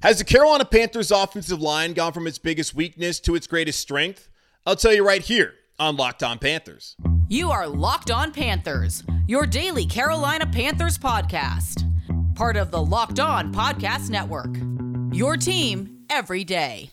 Has 0.00 0.18
the 0.18 0.24
Carolina 0.24 0.64
Panthers 0.64 1.10
offensive 1.10 1.60
line 1.60 1.92
gone 1.92 2.12
from 2.12 2.28
its 2.28 2.38
biggest 2.38 2.72
weakness 2.72 3.18
to 3.20 3.34
its 3.34 3.48
greatest 3.48 3.80
strength? 3.80 4.28
I'll 4.64 4.76
tell 4.76 4.92
you 4.92 5.04
right 5.04 5.22
here 5.22 5.54
on 5.80 5.96
Locked 5.96 6.22
On 6.22 6.38
Panthers. 6.38 6.94
You 7.28 7.50
are 7.50 7.66
Locked 7.66 8.12
On 8.12 8.30
Panthers, 8.30 9.02
your 9.26 9.44
daily 9.44 9.86
Carolina 9.86 10.46
Panthers 10.46 10.98
podcast. 10.98 11.84
Part 12.36 12.56
of 12.56 12.70
the 12.70 12.80
Locked 12.80 13.18
On 13.18 13.52
Podcast 13.52 14.08
Network. 14.08 14.54
Your 15.12 15.36
team 15.36 16.04
every 16.08 16.44
day. 16.44 16.92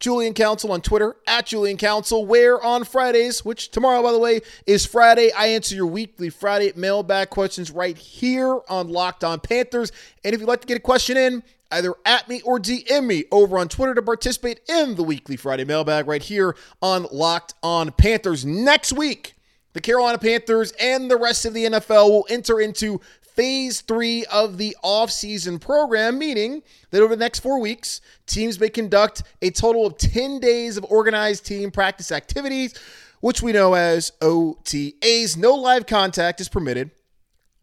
Julian 0.00 0.34
Council 0.34 0.70
on 0.72 0.80
Twitter 0.80 1.16
at 1.26 1.46
Julian 1.46 1.76
Council, 1.76 2.24
where 2.24 2.62
on 2.62 2.84
Fridays, 2.84 3.44
which 3.44 3.70
tomorrow, 3.70 4.02
by 4.02 4.12
the 4.12 4.18
way, 4.18 4.40
is 4.66 4.86
Friday, 4.86 5.32
I 5.32 5.48
answer 5.48 5.74
your 5.74 5.86
weekly 5.86 6.30
Friday 6.30 6.72
mailbag 6.76 7.30
questions 7.30 7.70
right 7.70 7.96
here 7.96 8.60
on 8.68 8.88
Locked 8.88 9.24
On 9.24 9.40
Panthers. 9.40 9.90
And 10.24 10.34
if 10.34 10.40
you'd 10.40 10.48
like 10.48 10.60
to 10.60 10.66
get 10.66 10.76
a 10.76 10.80
question 10.80 11.16
in, 11.16 11.42
either 11.70 11.94
at 12.06 12.28
me 12.28 12.40
or 12.42 12.58
DM 12.58 13.06
me 13.06 13.24
over 13.30 13.58
on 13.58 13.68
Twitter 13.68 13.94
to 13.94 14.02
participate 14.02 14.60
in 14.68 14.94
the 14.94 15.02
weekly 15.02 15.36
Friday 15.36 15.64
mailbag 15.64 16.06
right 16.06 16.22
here 16.22 16.56
on 16.80 17.06
Locked 17.12 17.54
On 17.62 17.90
Panthers. 17.90 18.44
Next 18.44 18.92
week, 18.92 19.34
the 19.72 19.80
Carolina 19.80 20.18
Panthers 20.18 20.72
and 20.80 21.10
the 21.10 21.16
rest 21.16 21.44
of 21.44 21.54
the 21.54 21.64
NFL 21.64 22.10
will 22.10 22.26
enter 22.30 22.60
into 22.60 23.00
phase 23.38 23.82
three 23.82 24.24
of 24.32 24.58
the 24.58 24.76
offseason 24.82 25.60
program, 25.60 26.18
meaning 26.18 26.60
that 26.90 27.00
over 27.00 27.14
the 27.14 27.24
next 27.24 27.38
four 27.38 27.60
weeks, 27.60 28.00
teams 28.26 28.58
may 28.58 28.68
conduct 28.68 29.22
a 29.40 29.50
total 29.50 29.86
of 29.86 29.96
10 29.96 30.40
days 30.40 30.76
of 30.76 30.84
organized 30.88 31.46
team 31.46 31.70
practice 31.70 32.10
activities, 32.10 32.74
which 33.20 33.40
we 33.40 33.52
know 33.52 33.74
as 33.74 34.10
OTAs. 34.20 35.36
No 35.36 35.54
live 35.54 35.86
contact 35.86 36.40
is 36.40 36.48
permitted. 36.48 36.90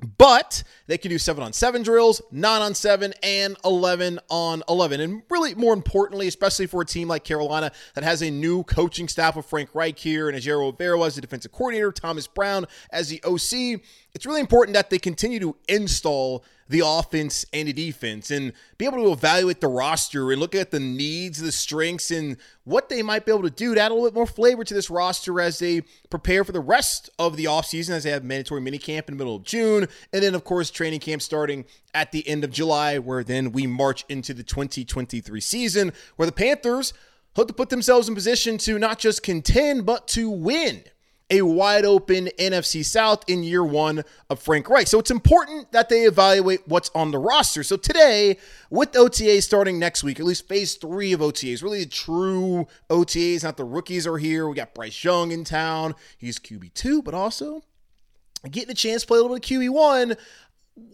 But 0.05 0.63
they 0.87 0.97
can 0.97 1.09
do 1.09 1.17
seven 1.17 1.43
on 1.43 1.53
seven 1.53 1.83
drills, 1.83 2.21
nine 2.31 2.61
on 2.61 2.73
seven, 2.73 3.13
and 3.23 3.57
11 3.65 4.19
on 4.29 4.63
11. 4.69 5.01
And 5.01 5.23
really, 5.29 5.55
more 5.55 5.73
importantly, 5.73 6.27
especially 6.27 6.67
for 6.67 6.81
a 6.81 6.85
team 6.85 7.07
like 7.07 7.23
Carolina 7.23 7.71
that 7.95 8.03
has 8.03 8.21
a 8.21 8.29
new 8.29 8.63
coaching 8.63 9.07
staff 9.07 9.35
with 9.35 9.45
Frank 9.45 9.69
Reich 9.73 9.97
here 9.97 10.29
and 10.29 10.37
Ejiro 10.37 10.75
Evero 10.75 11.05
as 11.05 11.15
the 11.15 11.21
defensive 11.21 11.51
coordinator, 11.51 11.91
Thomas 11.91 12.27
Brown 12.27 12.65
as 12.91 13.09
the 13.09 13.21
OC, 13.23 13.81
it's 14.13 14.25
really 14.25 14.41
important 14.41 14.75
that 14.75 14.89
they 14.89 14.99
continue 14.99 15.39
to 15.39 15.55
install 15.67 16.43
the 16.67 16.81
offense 16.83 17.45
and 17.53 17.67
the 17.67 17.73
defense 17.73 18.31
and 18.31 18.51
be 18.77 18.85
able 18.85 18.97
to 18.97 19.11
evaluate 19.11 19.61
the 19.61 19.67
roster 19.67 20.31
and 20.31 20.41
look 20.41 20.55
at 20.55 20.71
the 20.71 20.79
needs, 20.79 21.39
the 21.39 21.51
strengths, 21.51 22.09
and 22.09 22.37
what 22.63 22.89
they 22.89 23.03
might 23.03 23.25
be 23.25 23.31
able 23.31 23.43
to 23.43 23.51
do 23.51 23.75
to 23.75 23.81
add 23.81 23.91
a 23.91 23.93
little 23.93 24.09
bit 24.09 24.15
more 24.15 24.25
flavor 24.25 24.63
to 24.63 24.73
this 24.73 24.89
roster 24.89 25.39
as 25.39 25.59
they 25.59 25.81
prepare 26.09 26.43
for 26.43 26.51
the 26.51 26.59
rest 26.59 27.09
of 27.19 27.37
the 27.37 27.45
offseason 27.45 27.91
as 27.91 28.03
they 28.03 28.09
have 28.09 28.23
mandatory 28.23 28.61
minicamp 28.61 29.07
in 29.07 29.13
the 29.13 29.17
middle 29.17 29.35
of 29.35 29.43
June. 29.43 29.87
And 30.11 30.23
then, 30.23 30.33
of 30.33 30.43
course, 30.43 30.71
training 30.71 31.01
camp 31.01 31.21
starting 31.21 31.65
at 31.93 32.11
the 32.11 32.27
end 32.27 32.43
of 32.43 32.51
July, 32.51 32.97
where 32.97 33.23
then 33.23 33.51
we 33.51 33.67
march 33.67 34.03
into 34.09 34.33
the 34.33 34.43
2023 34.43 35.39
season, 35.39 35.93
where 36.15 36.25
the 36.25 36.31
Panthers 36.31 36.93
hope 37.35 37.47
to 37.47 37.53
put 37.53 37.69
themselves 37.69 38.09
in 38.09 38.15
position 38.15 38.57
to 38.57 38.79
not 38.79 38.97
just 38.97 39.21
contend, 39.21 39.85
but 39.85 40.07
to 40.07 40.29
win 40.29 40.83
a 41.29 41.41
wide 41.41 41.85
open 41.85 42.29
NFC 42.37 42.85
South 42.85 43.23
in 43.27 43.43
year 43.43 43.63
one 43.63 44.03
of 44.29 44.39
Frank 44.39 44.69
Reich. 44.69 44.87
So 44.87 44.99
it's 44.99 45.09
important 45.11 45.71
that 45.71 45.89
they 45.89 46.01
evaluate 46.01 46.67
what's 46.67 46.91
on 46.93 47.11
the 47.11 47.17
roster. 47.17 47.63
So 47.63 47.77
today, 47.77 48.37
with 48.69 48.95
OTA 48.95 49.41
starting 49.41 49.79
next 49.79 50.03
week, 50.03 50.19
at 50.19 50.25
least 50.25 50.47
phase 50.47 50.75
three 50.75 51.13
of 51.13 51.21
OTAs, 51.21 51.63
really 51.63 51.83
the 51.83 51.89
true 51.89 52.67
OTAs, 52.89 53.43
not 53.43 53.57
the 53.57 53.63
rookies 53.63 54.05
are 54.05 54.17
here. 54.17 54.47
We 54.47 54.55
got 54.55 54.75
Bryce 54.75 55.03
Young 55.03 55.31
in 55.31 55.43
town. 55.43 55.95
He's 56.17 56.37
QB2, 56.37 57.03
but 57.03 57.13
also 57.13 57.63
getting 58.51 58.71
a 58.71 58.75
chance 58.75 59.01
to 59.01 59.07
play 59.07 59.17
a 59.17 59.21
little 59.21 59.35
bit 59.35 59.51
of 59.51 59.59
QB1. 59.59 60.17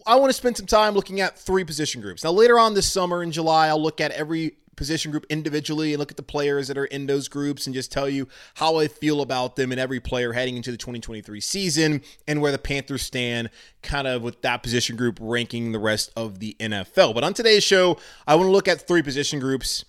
I 0.06 0.16
want 0.16 0.30
to 0.30 0.34
spend 0.34 0.58
some 0.58 0.68
time 0.68 0.94
looking 0.94 1.22
at 1.22 1.40
three 1.40 1.64
position 1.64 2.02
groups. 2.02 2.24
Now, 2.24 2.32
later 2.32 2.60
on 2.60 2.76
this 2.76 2.92
summer 2.92 3.24
in 3.24 3.32
July, 3.32 3.68
I'll 3.68 3.82
look 3.82 4.00
at 4.00 4.12
every 4.12 4.58
position 4.82 5.12
group 5.12 5.28
individually 5.30 5.94
and 5.94 6.00
look 6.00 6.10
at 6.10 6.18
the 6.18 6.24
players 6.24 6.68
that 6.68 6.76
are 6.76 6.86
in 6.86 7.06
those 7.06 7.28
groups 7.28 7.68
and 7.68 7.76
just 7.76 7.92
tell 7.92 8.10
you 8.10 8.28
how 8.56 8.78
I 8.78 8.88
feel 8.88 9.22
about 9.22 9.56
them 9.56 9.72
and 9.72 9.80
every 9.80 10.00
player 10.00 10.34
heading 10.34 10.58
into 10.58 10.72
the 10.72 10.78
2023 10.78 11.40
season 11.40 12.02
and 12.28 12.42
where 12.42 12.52
the 12.52 12.58
Panthers 12.58 13.04
stand 13.04 13.52
kind 13.84 14.08
of 14.08 14.24
with 14.24 14.42
that 14.42 14.64
position 14.64 14.96
group 14.96 15.20
ranking 15.22 15.72
the 15.72 15.78
rest 15.78 16.12
of 16.16 16.40
the 16.40 16.56
NFL. 16.60 17.14
But 17.14 17.24
on 17.24 17.36
today's 17.36 17.64
show, 17.64 18.00
I 18.26 18.34
want 18.34 18.48
to 18.48 18.52
look 18.52 18.68
at 18.68 18.88
three 18.88 19.04
position 19.04 19.40
groups 19.40 19.86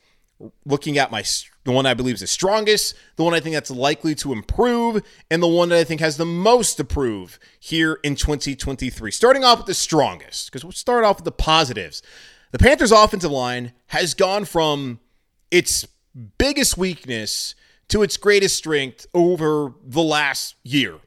looking 0.67 0.99
at 0.99 1.11
my 1.11 1.23
the 1.65 1.73
one 1.73 1.87
I 1.87 1.95
believe 1.95 2.17
is 2.17 2.21
the 2.21 2.27
strongest, 2.27 2.95
the 3.17 3.25
one 3.25 3.33
I 3.33 3.41
think 3.41 3.55
that's 3.55 3.71
likely 3.71 4.15
to 4.17 4.33
improve, 4.33 5.03
and 5.31 5.43
the 5.43 5.49
one 5.49 5.71
that 5.71 5.79
I 5.79 5.85
think 5.85 6.03
has 6.03 6.19
the 6.19 6.27
most 6.27 6.75
to 6.75 6.85
prove 6.85 7.39
here 7.59 7.99
in 8.03 8.15
2023. 8.15 9.11
Starting 9.11 9.43
off 9.43 9.59
with 9.59 9.69
the 9.69 9.75
strongest, 9.75 10.51
because 10.51 10.65
we'll 10.65 10.73
start 10.73 11.05
off 11.05 11.17
with 11.17 11.25
the 11.25 11.33
positives. 11.33 12.03
The 12.53 12.59
Panthers' 12.59 12.93
offensive 12.93 13.31
line 13.31 13.73
has 13.89 14.13
gone 14.13 14.45
from 14.45 15.01
its 15.51 15.87
biggest 16.37 16.77
weakness 16.77 17.55
to 17.89 18.03
its 18.03 18.19
greatest 18.19 18.57
strength 18.57 19.07
over 19.15 19.73
the 19.83 20.03
last 20.03 20.55
year. 20.63 20.99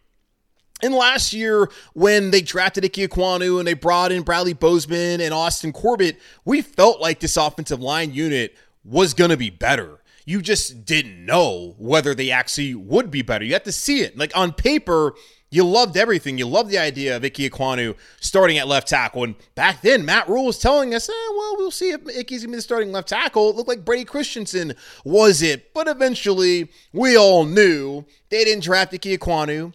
And 0.82 0.94
last 0.94 1.34
year, 1.34 1.70
when 1.94 2.32
they 2.32 2.42
drafted 2.42 2.84
Ike 2.84 2.94
Ekwonu 2.94 3.60
and 3.60 3.68
they 3.68 3.76
brought 3.76 4.12
in 4.12 4.24
Bradley 4.24 4.54
Bozeman 4.54 5.22
and 5.22 5.34
Austin 5.34 5.72
Corbett, 5.72 6.20
we 6.44 6.62
felt 6.62 7.00
like 7.00 7.20
this 7.20 7.38
offensive 7.38 7.80
line 7.80 8.12
unit 8.12 8.56
was 8.84 9.14
going 9.14 9.30
to 9.30 9.38
be 9.38 9.52
better. 9.52 10.02
You 10.26 10.42
just 10.42 10.84
didn't 10.84 11.26
know 11.26 11.76
whether 11.78 12.16
they 12.16 12.32
actually 12.32 12.74
would 12.74 13.12
be 13.12 13.22
better. 13.22 13.46
You 13.46 13.54
had 13.54 13.66
to 13.66 13.72
see 13.72 14.02
it. 14.02 14.18
Like 14.18 14.36
on 14.36 14.52
paper, 14.52 15.14
you 15.56 15.64
loved 15.64 15.96
everything. 15.96 16.38
You 16.38 16.48
loved 16.48 16.70
the 16.70 16.78
idea 16.78 17.16
of 17.16 17.24
Ike 17.24 17.36
Ekwonu 17.36 17.96
starting 18.20 18.58
at 18.58 18.68
left 18.68 18.90
tackle. 18.90 19.24
And 19.24 19.36
back 19.56 19.82
then, 19.82 20.04
Matt 20.04 20.28
Rhule 20.28 20.46
was 20.46 20.60
telling 20.60 20.94
us, 20.94 21.08
eh, 21.08 21.30
well, 21.32 21.56
we'll 21.58 21.72
see 21.72 21.92
if 21.92 22.02
Ike's 22.02 22.30
going 22.30 22.42
to 22.42 22.48
be 22.50 22.56
the 22.56 22.62
starting 22.62 22.92
left 22.92 23.08
tackle. 23.08 23.50
It 23.50 23.56
looked 23.56 23.70
like 23.70 23.86
Brady 23.86 24.04
Christensen 24.04 24.74
was 25.06 25.42
it. 25.42 25.74
But 25.74 25.88
eventually, 25.88 26.70
we 26.92 27.18
all 27.18 27.46
knew 27.46 28.04
they 28.30 28.44
didn't 28.44 28.66
draft 28.66 28.94
Ike 28.94 29.02
Ekwonu. 29.02 29.74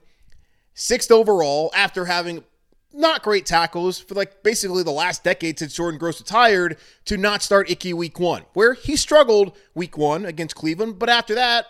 Sixth 0.75 1.11
overall 1.11 1.73
after 1.75 2.05
having 2.05 2.45
not 2.93 3.23
great 3.23 3.47
tackles 3.47 3.99
for 3.99 4.15
like 4.15 4.43
basically 4.43 4.83
the 4.83 4.91
last 4.91 5.25
decade 5.25 5.59
since 5.59 5.75
Jordan 5.75 5.99
Gross 5.99 6.21
retired 6.21 6.77
to 7.07 7.17
not 7.17 7.43
start 7.43 7.71
Icky 7.71 7.95
week 7.95 8.19
one, 8.19 8.43
where 8.53 8.75
he 8.75 8.97
struggled 8.97 9.57
week 9.75 9.97
one 9.97 10.27
against 10.27 10.57
Cleveland. 10.57 10.99
But 10.99 11.09
after 11.09 11.35
that, 11.37 11.67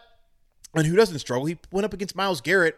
and 0.75 0.87
who 0.87 0.97
doesn't 0.97 1.19
struggle? 1.19 1.47
He 1.47 1.59
went 1.71 1.85
up 1.85 1.93
against 1.93 2.17
Myles 2.17 2.41
Garrett 2.41 2.77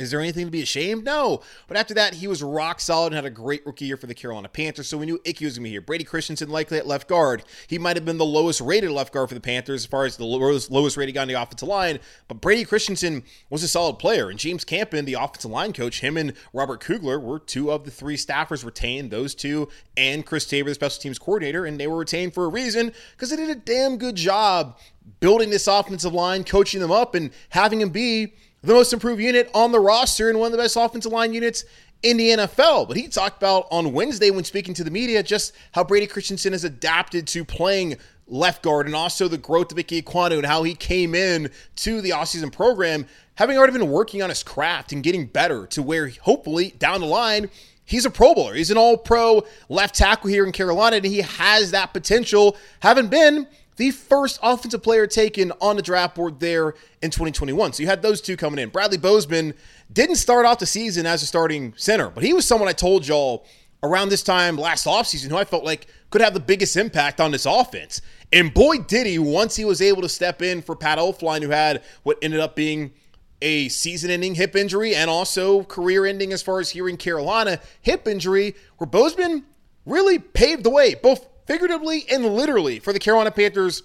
is 0.00 0.10
there 0.10 0.20
anything 0.20 0.46
to 0.46 0.50
be 0.50 0.62
ashamed? 0.62 1.04
No. 1.04 1.42
But 1.68 1.76
after 1.76 1.92
that, 1.94 2.14
he 2.14 2.26
was 2.26 2.42
rock 2.42 2.80
solid 2.80 3.08
and 3.08 3.16
had 3.16 3.26
a 3.26 3.30
great 3.30 3.66
rookie 3.66 3.84
year 3.84 3.98
for 3.98 4.06
the 4.06 4.14
Carolina 4.14 4.48
Panthers. 4.48 4.88
So 4.88 4.96
we 4.96 5.04
knew 5.04 5.20
Icky 5.24 5.44
was 5.44 5.58
going 5.58 5.64
to 5.64 5.66
be 5.66 5.70
here. 5.70 5.82
Brady 5.82 6.04
Christensen 6.04 6.48
likely 6.48 6.78
at 6.78 6.86
left 6.86 7.06
guard. 7.06 7.44
He 7.66 7.78
might 7.78 7.96
have 7.96 8.06
been 8.06 8.16
the 8.16 8.24
lowest 8.24 8.62
rated 8.62 8.90
left 8.90 9.12
guard 9.12 9.28
for 9.28 9.34
the 9.34 9.40
Panthers 9.40 9.82
as 9.82 9.86
far 9.86 10.06
as 10.06 10.16
the 10.16 10.24
lowest, 10.24 10.70
lowest 10.70 10.96
rated 10.96 11.14
guy 11.14 11.22
on 11.22 11.28
the 11.28 11.34
offensive 11.34 11.68
line. 11.68 11.98
But 12.28 12.40
Brady 12.40 12.64
Christensen 12.64 13.24
was 13.50 13.62
a 13.62 13.68
solid 13.68 13.98
player. 13.98 14.30
And 14.30 14.38
James 14.38 14.64
Campen, 14.64 15.04
the 15.04 15.14
offensive 15.14 15.50
line 15.50 15.74
coach, 15.74 16.00
him 16.00 16.16
and 16.16 16.32
Robert 16.54 16.80
Kugler 16.80 17.20
were 17.20 17.38
two 17.38 17.70
of 17.70 17.84
the 17.84 17.90
three 17.90 18.16
staffers 18.16 18.64
retained. 18.64 19.10
Those 19.10 19.34
two 19.34 19.68
and 19.98 20.24
Chris 20.24 20.46
Tabor, 20.46 20.70
the 20.70 20.74
special 20.74 21.02
teams 21.02 21.18
coordinator. 21.18 21.66
And 21.66 21.78
they 21.78 21.86
were 21.86 21.98
retained 21.98 22.32
for 22.32 22.46
a 22.46 22.48
reason 22.48 22.92
because 23.12 23.30
they 23.30 23.36
did 23.36 23.50
a 23.50 23.54
damn 23.54 23.98
good 23.98 24.16
job 24.16 24.78
building 25.20 25.50
this 25.50 25.66
offensive 25.66 26.14
line, 26.14 26.44
coaching 26.44 26.80
them 26.80 26.90
up, 26.90 27.14
and 27.14 27.30
having 27.50 27.80
them 27.80 27.90
be 27.90 28.34
the 28.62 28.74
most 28.74 28.92
improved 28.92 29.22
unit 29.22 29.50
on 29.54 29.72
the 29.72 29.80
roster 29.80 30.28
and 30.28 30.38
one 30.38 30.46
of 30.46 30.52
the 30.52 30.58
best 30.58 30.76
offensive 30.76 31.12
line 31.12 31.32
units 31.32 31.64
in 32.02 32.16
the 32.16 32.30
NFL. 32.30 32.88
But 32.88 32.96
he 32.96 33.08
talked 33.08 33.36
about 33.36 33.66
on 33.70 33.92
Wednesday 33.92 34.30
when 34.30 34.44
speaking 34.44 34.74
to 34.74 34.84
the 34.84 34.90
media 34.90 35.22
just 35.22 35.52
how 35.72 35.84
Brady 35.84 36.06
Christensen 36.06 36.52
has 36.52 36.64
adapted 36.64 37.26
to 37.28 37.44
playing 37.44 37.96
left 38.26 38.62
guard 38.62 38.86
and 38.86 38.94
also 38.94 39.28
the 39.28 39.38
growth 39.38 39.72
of 39.72 39.78
Ike 39.78 39.88
Ekwonu 39.88 40.36
and 40.36 40.46
how 40.46 40.62
he 40.62 40.74
came 40.74 41.14
in 41.14 41.50
to 41.76 42.00
the 42.00 42.10
offseason 42.10 42.52
program, 42.52 43.06
having 43.34 43.58
already 43.58 43.72
been 43.72 43.90
working 43.90 44.22
on 44.22 44.28
his 44.28 44.42
craft 44.42 44.92
and 44.92 45.02
getting 45.02 45.26
better 45.26 45.66
to 45.68 45.82
where 45.82 46.10
hopefully 46.22 46.74
down 46.78 47.00
the 47.00 47.06
line 47.06 47.50
he's 47.90 48.04
a 48.04 48.10
Pro 48.10 48.34
Bowler. 48.34 48.54
He's 48.54 48.70
an 48.70 48.78
all 48.78 48.96
pro 48.96 49.44
left 49.68 49.96
tackle 49.96 50.30
here 50.30 50.46
in 50.46 50.52
Carolina, 50.52 50.96
and 50.96 51.04
he 51.04 51.22
has 51.22 51.72
that 51.72 51.92
potential, 51.92 52.56
having 52.80 53.08
been 53.08 53.46
the 53.80 53.90
first 53.90 54.38
offensive 54.42 54.82
player 54.82 55.06
taken 55.06 55.52
on 55.58 55.74
the 55.74 55.80
draft 55.80 56.14
board 56.14 56.38
there 56.38 56.74
in 57.00 57.10
2021. 57.10 57.72
So 57.72 57.82
you 57.82 57.86
had 57.88 58.02
those 58.02 58.20
two 58.20 58.36
coming 58.36 58.58
in. 58.58 58.68
Bradley 58.68 58.98
Bozeman 58.98 59.54
didn't 59.90 60.16
start 60.16 60.44
off 60.44 60.58
the 60.58 60.66
season 60.66 61.06
as 61.06 61.22
a 61.22 61.26
starting 61.26 61.72
center, 61.78 62.10
but 62.10 62.22
he 62.22 62.34
was 62.34 62.46
someone 62.46 62.68
I 62.68 62.74
told 62.74 63.08
y'all 63.08 63.46
around 63.82 64.10
this 64.10 64.22
time 64.22 64.58
last 64.58 64.84
offseason 64.84 65.30
who 65.30 65.38
I 65.38 65.44
felt 65.44 65.64
like 65.64 65.86
could 66.10 66.20
have 66.20 66.34
the 66.34 66.40
biggest 66.40 66.76
impact 66.76 67.22
on 67.22 67.30
this 67.30 67.46
offense. 67.46 68.02
And 68.30 68.52
boy, 68.52 68.80
did 68.80 69.06
he 69.06 69.18
once 69.18 69.56
he 69.56 69.64
was 69.64 69.80
able 69.80 70.02
to 70.02 70.10
step 70.10 70.42
in 70.42 70.60
for 70.60 70.76
Pat 70.76 70.98
Elflein, 70.98 71.42
who 71.42 71.48
had 71.48 71.82
what 72.02 72.18
ended 72.20 72.40
up 72.40 72.54
being 72.54 72.92
a 73.40 73.70
season 73.70 74.10
ending 74.10 74.34
hip 74.34 74.56
injury 74.56 74.94
and 74.94 75.08
also 75.08 75.62
career 75.64 76.04
ending 76.04 76.34
as 76.34 76.42
far 76.42 76.60
as 76.60 76.68
here 76.68 76.86
in 76.86 76.98
Carolina 76.98 77.58
hip 77.80 78.06
injury, 78.06 78.56
where 78.76 78.86
Bozeman 78.86 79.46
really 79.86 80.18
paved 80.18 80.64
the 80.64 80.70
way, 80.70 80.94
both 80.96 81.29
figuratively 81.50 82.04
and 82.08 82.24
literally, 82.24 82.78
for 82.78 82.92
the 82.92 82.98
Carolina 83.00 83.32
Panthers 83.32 83.82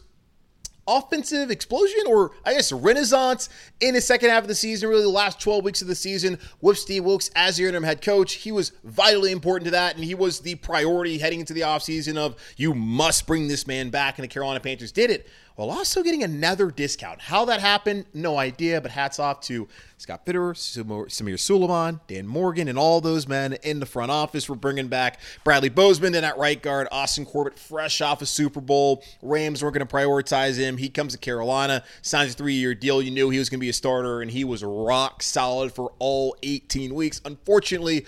offensive 0.87 1.49
explosion 1.49 2.01
or 2.07 2.29
I 2.45 2.53
guess 2.53 2.71
renaissance 2.71 3.49
in 3.79 3.95
the 3.95 4.01
second 4.01 4.29
half 4.29 4.43
of 4.43 4.47
the 4.47 4.53
season, 4.53 4.87
really 4.87 5.01
the 5.01 5.09
last 5.09 5.39
12 5.39 5.63
weeks 5.63 5.81
of 5.81 5.87
the 5.87 5.95
season 5.95 6.37
with 6.61 6.77
Steve 6.77 7.03
Wilks 7.03 7.31
as 7.35 7.57
the 7.57 7.65
interim 7.65 7.83
head 7.83 8.03
coach. 8.03 8.33
He 8.33 8.51
was 8.51 8.71
vitally 8.83 9.31
important 9.31 9.65
to 9.65 9.71
that, 9.71 9.95
and 9.95 10.03
he 10.03 10.13
was 10.13 10.41
the 10.41 10.53
priority 10.53 11.17
heading 11.17 11.39
into 11.39 11.53
the 11.53 11.61
offseason 11.61 12.17
of 12.17 12.35
you 12.55 12.75
must 12.75 13.25
bring 13.25 13.47
this 13.47 13.65
man 13.65 13.89
back, 13.89 14.19
and 14.19 14.23
the 14.23 14.27
Carolina 14.27 14.59
Panthers 14.59 14.91
did 14.91 15.09
it 15.09 15.27
while 15.55 15.71
also 15.71 16.03
getting 16.03 16.23
another 16.23 16.69
discount. 16.69 17.21
How 17.21 17.45
that 17.45 17.61
happened, 17.61 18.05
no 18.13 18.37
idea, 18.37 18.81
but 18.81 18.91
hats 18.91 19.19
off 19.19 19.39
to 19.41 19.67
Scott 19.97 20.25
Fitterer, 20.25 20.53
Samir 20.53 21.39
Suleiman, 21.39 22.01
Dan 22.07 22.27
Morgan, 22.27 22.67
and 22.67 22.77
all 22.77 22.99
those 22.99 23.27
men 23.27 23.53
in 23.63 23.79
the 23.79 23.85
front 23.85 24.11
office 24.11 24.43
for 24.43 24.55
bringing 24.55 24.87
back 24.87 25.19
Bradley 25.43 25.69
Bozeman 25.69 26.13
in 26.13 26.23
at 26.23 26.37
right 26.37 26.61
guard, 26.61 26.87
Austin 26.91 27.25
Corbett 27.25 27.57
fresh 27.57 28.01
off 28.01 28.21
a 28.21 28.25
Super 28.25 28.59
Bowl. 28.59 29.03
Rams 29.21 29.63
were 29.63 29.71
going 29.71 29.85
to 29.85 29.93
prioritize 29.93 30.57
him. 30.57 30.77
He 30.77 30.89
comes 30.89 31.13
to 31.13 31.19
Carolina, 31.19 31.83
signs 32.01 32.33
a 32.33 32.35
three-year 32.35 32.75
deal. 32.75 33.01
You 33.01 33.11
knew 33.11 33.29
he 33.29 33.39
was 33.39 33.49
going 33.49 33.59
to 33.59 33.65
be 33.65 33.69
a 33.69 33.73
starter, 33.73 34.21
and 34.21 34.29
he 34.29 34.43
was 34.43 34.63
rock 34.63 35.23
solid 35.23 35.71
for 35.71 35.93
all 35.99 36.35
18 36.43 36.93
weeks. 36.93 37.21
Unfortunately, 37.23 38.05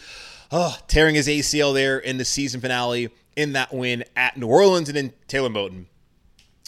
oh, 0.51 0.77
tearing 0.87 1.15
his 1.15 1.27
ACL 1.27 1.73
there 1.73 1.97
in 1.97 2.17
the 2.17 2.25
season 2.25 2.59
finale 2.59 3.09
in 3.37 3.53
that 3.53 3.73
win 3.73 4.03
at 4.17 4.35
New 4.35 4.47
Orleans, 4.47 4.89
and 4.89 4.97
then 4.97 5.13
Taylor 5.27 5.49
Moton 5.49 5.85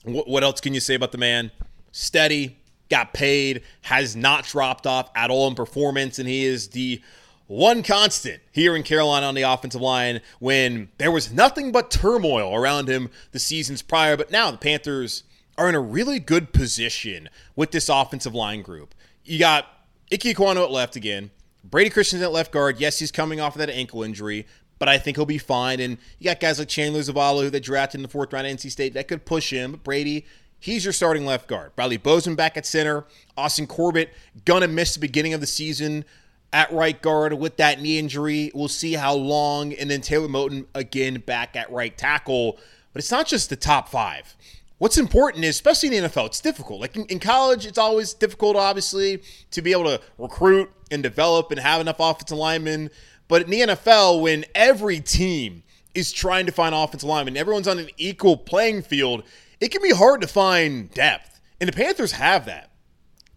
what 0.03 0.43
else 0.43 0.61
can 0.61 0.73
you 0.73 0.79
say 0.79 0.95
about 0.95 1.11
the 1.11 1.17
man? 1.17 1.51
Steady, 1.91 2.57
got 2.89 3.13
paid, 3.13 3.63
has 3.81 4.15
not 4.15 4.45
dropped 4.45 4.87
off 4.87 5.09
at 5.15 5.29
all 5.29 5.47
in 5.47 5.55
performance, 5.55 6.19
and 6.19 6.27
he 6.27 6.45
is 6.45 6.69
the 6.69 7.01
one 7.47 7.81
constant 7.81 8.41
here 8.51 8.75
in 8.75 8.83
Carolina 8.83 9.25
on 9.25 9.33
the 9.33 9.41
offensive 9.41 9.81
line 9.81 10.21
when 10.39 10.89
there 10.99 11.11
was 11.11 11.31
nothing 11.31 11.71
but 11.71 11.89
turmoil 11.89 12.53
around 12.53 12.87
him 12.87 13.09
the 13.31 13.39
seasons 13.39 13.81
prior. 13.81 14.15
But 14.15 14.29
now 14.29 14.51
the 14.51 14.57
Panthers 14.57 15.23
are 15.57 15.67
in 15.67 15.75
a 15.75 15.79
really 15.79 16.19
good 16.19 16.53
position 16.53 17.27
with 17.55 17.71
this 17.71 17.89
offensive 17.89 18.35
line 18.35 18.61
group. 18.61 18.93
You 19.23 19.39
got 19.39 19.65
Ike 20.11 20.21
Ekwonu 20.21 20.63
at 20.63 20.71
left 20.71 20.95
again. 20.95 21.31
Brady 21.63 21.89
Christensen 21.89 22.23
at 22.23 22.31
left 22.31 22.51
guard. 22.51 22.79
Yes, 22.79 22.99
he's 22.99 23.11
coming 23.11 23.39
off 23.39 23.55
of 23.55 23.59
that 23.59 23.69
ankle 23.69 24.03
injury, 24.03 24.45
but 24.79 24.89
I 24.89 24.97
think 24.97 25.17
he'll 25.17 25.25
be 25.25 25.37
fine. 25.37 25.79
And 25.79 25.97
you 26.17 26.25
got 26.25 26.39
guys 26.39 26.57
like 26.57 26.69
Chandler 26.69 27.01
Zavala, 27.01 27.43
who 27.43 27.49
they 27.49 27.59
drafted 27.59 27.99
in 27.99 28.03
the 28.03 28.09
fourth 28.09 28.33
round 28.33 28.47
at 28.47 28.57
NC 28.57 28.71
State, 28.71 28.93
that 28.93 29.07
could 29.07 29.25
push 29.25 29.51
him. 29.51 29.79
Brady, 29.83 30.25
he's 30.59 30.85
your 30.85 30.93
starting 30.93 31.25
left 31.25 31.47
guard. 31.47 31.75
Bradley 31.75 31.97
Bozeman 31.97 32.35
back 32.35 32.57
at 32.57 32.65
center. 32.65 33.05
Austin 33.37 33.67
Corbett 33.67 34.13
gonna 34.45 34.67
miss 34.67 34.93
the 34.93 34.99
beginning 34.99 35.33
of 35.33 35.41
the 35.41 35.47
season 35.47 36.05
at 36.51 36.71
right 36.71 36.99
guard 37.01 37.33
with 37.33 37.57
that 37.57 37.81
knee 37.81 37.99
injury. 37.99 38.51
We'll 38.55 38.67
see 38.67 38.93
how 38.93 39.13
long. 39.13 39.73
And 39.73 39.89
then 39.89 40.01
Taylor 40.01 40.27
Moton 40.27 40.65
again 40.73 41.19
back 41.19 41.55
at 41.55 41.71
right 41.71 41.95
tackle. 41.95 42.57
But 42.93 43.01
it's 43.01 43.11
not 43.11 43.27
just 43.27 43.49
the 43.49 43.55
top 43.55 43.89
five. 43.89 44.35
What's 44.79 44.97
important 44.97 45.43
is, 45.43 45.55
especially 45.55 45.95
in 45.95 46.03
the 46.03 46.09
NFL, 46.09 46.27
it's 46.27 46.39
difficult. 46.39 46.79
Like 46.79 46.95
in, 46.95 47.05
in 47.05 47.19
college, 47.19 47.65
it's 47.65 47.77
always 47.77 48.13
difficult, 48.13 48.55
obviously, 48.55 49.21
to 49.51 49.61
be 49.61 49.73
able 49.73 49.83
to 49.83 50.01
recruit 50.17 50.71
and 50.89 51.03
develop 51.03 51.51
and 51.51 51.59
have 51.59 51.81
enough 51.81 51.97
offensive 51.99 52.37
linemen 52.37 52.89
but 53.29 53.43
in 53.43 53.49
the 53.49 53.61
NFL, 53.61 54.21
when 54.21 54.43
every 54.53 54.99
team 54.99 55.63
is 55.95 56.11
trying 56.11 56.45
to 56.47 56.51
find 56.51 56.75
offensive 56.75 57.07
linemen, 57.07 57.37
everyone's 57.37 57.67
on 57.67 57.79
an 57.79 57.89
equal 57.95 58.35
playing 58.35 58.81
field, 58.81 59.23
it 59.61 59.69
can 59.69 59.81
be 59.81 59.91
hard 59.91 60.19
to 60.19 60.27
find 60.27 60.91
depth. 60.91 61.39
And 61.61 61.69
the 61.69 61.73
Panthers 61.73 62.11
have 62.13 62.45
that. 62.47 62.71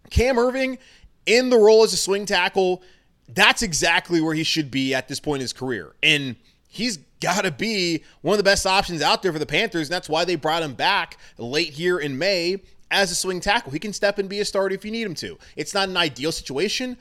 Cam 0.09 0.35
Erving 0.35 0.79
in 1.25 1.49
the 1.49 1.57
role 1.57 1.83
as 1.83 1.93
a 1.93 1.97
swing 1.97 2.25
tackle, 2.25 2.81
that's 3.29 3.61
exactly 3.61 4.19
where 4.19 4.33
he 4.33 4.43
should 4.43 4.71
be 4.71 4.93
at 4.93 5.07
this 5.07 5.19
point 5.19 5.37
in 5.37 5.41
his 5.41 5.53
career. 5.53 5.93
And 6.01 6.35
he's 6.67 6.97
got 7.21 7.43
to 7.43 7.51
be 7.51 8.03
one 8.21 8.33
of 8.33 8.37
the 8.37 8.43
best 8.43 8.65
options 8.65 9.01
out 9.01 9.21
there 9.21 9.31
for 9.31 9.39
the 9.39 9.45
Panthers. 9.45 9.87
And 9.87 9.93
that's 9.93 10.09
why 10.09 10.25
they 10.25 10.35
brought 10.35 10.63
him 10.63 10.73
back 10.73 11.17
late 11.37 11.69
here 11.69 11.99
in 11.99 12.17
May 12.17 12.61
as 12.89 13.11
a 13.11 13.15
swing 13.15 13.39
tackle. 13.39 13.71
He 13.71 13.79
can 13.79 13.93
step 13.93 14.17
and 14.17 14.27
be 14.27 14.39
a 14.39 14.45
starter 14.45 14.75
if 14.75 14.83
you 14.83 14.91
need 14.91 15.05
him 15.05 15.15
to. 15.15 15.37
It's 15.55 15.73
not 15.73 15.89
an 15.89 15.97
ideal 15.97 16.31
situation, 16.31 16.97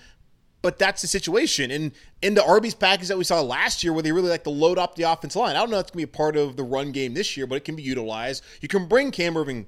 but 0.62 0.78
that's 0.78 1.02
the 1.02 1.08
situation. 1.08 1.70
And 1.70 1.92
in 2.22 2.34
the 2.34 2.44
Arby's 2.44 2.74
package 2.74 3.08
that 3.08 3.18
we 3.18 3.24
saw 3.24 3.40
last 3.40 3.82
year, 3.82 3.92
where 3.92 4.02
they 4.02 4.12
really 4.12 4.30
like 4.30 4.44
to 4.44 4.50
load 4.50 4.78
up 4.78 4.94
the 4.94 5.02
offensive 5.02 5.40
line, 5.40 5.56
I 5.56 5.58
don't 5.58 5.70
know 5.70 5.78
if 5.78 5.82
it's 5.82 5.90
going 5.90 6.04
to 6.04 6.06
be 6.06 6.14
a 6.14 6.16
part 6.16 6.36
of 6.36 6.56
the 6.56 6.62
run 6.62 6.92
game 6.92 7.14
this 7.14 7.36
year, 7.36 7.46
but 7.46 7.56
it 7.56 7.64
can 7.64 7.76
be 7.76 7.82
utilized. 7.82 8.42
You 8.60 8.68
can 8.68 8.86
bring 8.86 9.10
Cam 9.10 9.34
Erving 9.34 9.66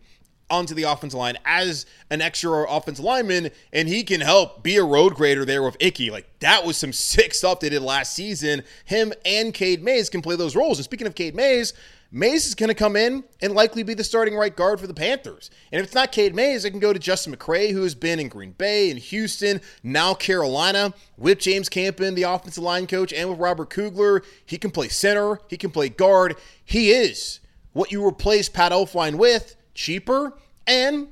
onto 0.50 0.74
the 0.74 0.84
offensive 0.84 1.18
line 1.18 1.36
as 1.44 1.86
an 2.10 2.20
extra 2.20 2.62
offensive 2.70 3.04
lineman, 3.04 3.50
and 3.72 3.88
he 3.88 4.04
can 4.04 4.20
help 4.20 4.62
be 4.62 4.76
a 4.76 4.84
road 4.84 5.14
grader 5.14 5.44
there 5.44 5.62
with 5.62 5.76
Icky. 5.80 6.10
Like 6.10 6.28
that 6.40 6.64
was 6.64 6.76
some 6.76 6.92
sick 6.92 7.34
stuff 7.34 7.60
they 7.60 7.68
did 7.68 7.82
last 7.82 8.14
season. 8.14 8.62
Him 8.84 9.12
and 9.24 9.52
Cade 9.52 9.82
Mays 9.82 10.08
can 10.08 10.22
play 10.22 10.36
those 10.36 10.54
roles. 10.54 10.78
And 10.78 10.84
speaking 10.84 11.06
of 11.06 11.14
Cade 11.14 11.34
Mays, 11.34 11.72
Mays 12.14 12.46
is 12.46 12.54
going 12.54 12.68
to 12.68 12.74
come 12.74 12.94
in 12.94 13.24
and 13.42 13.54
likely 13.54 13.82
be 13.82 13.92
the 13.92 14.04
starting 14.04 14.36
right 14.36 14.54
guard 14.54 14.78
for 14.78 14.86
the 14.86 14.94
Panthers. 14.94 15.50
And 15.72 15.80
if 15.80 15.86
it's 15.86 15.96
not 15.96 16.12
Cade 16.12 16.32
Mays, 16.32 16.64
it 16.64 16.70
can 16.70 16.78
go 16.78 16.92
to 16.92 16.98
Justin 17.00 17.34
McCray, 17.34 17.72
who 17.72 17.82
has 17.82 17.96
been 17.96 18.20
in 18.20 18.28
Green 18.28 18.52
Bay 18.52 18.88
and 18.88 19.00
Houston, 19.00 19.60
now 19.82 20.14
Carolina, 20.14 20.94
with 21.16 21.40
James 21.40 21.68
Campen, 21.68 22.14
the 22.14 22.22
offensive 22.22 22.62
line 22.62 22.86
coach, 22.86 23.12
and 23.12 23.28
with 23.28 23.40
Robert 23.40 23.68
Kugler. 23.68 24.22
He 24.46 24.58
can 24.58 24.70
play 24.70 24.86
center, 24.86 25.40
he 25.48 25.56
can 25.56 25.72
play 25.72 25.88
guard. 25.88 26.36
He 26.64 26.92
is 26.92 27.40
what 27.72 27.90
you 27.90 28.06
replace 28.06 28.48
Pat 28.48 28.70
Elflein 28.70 29.16
with, 29.16 29.56
cheaper 29.74 30.38
and 30.68 31.08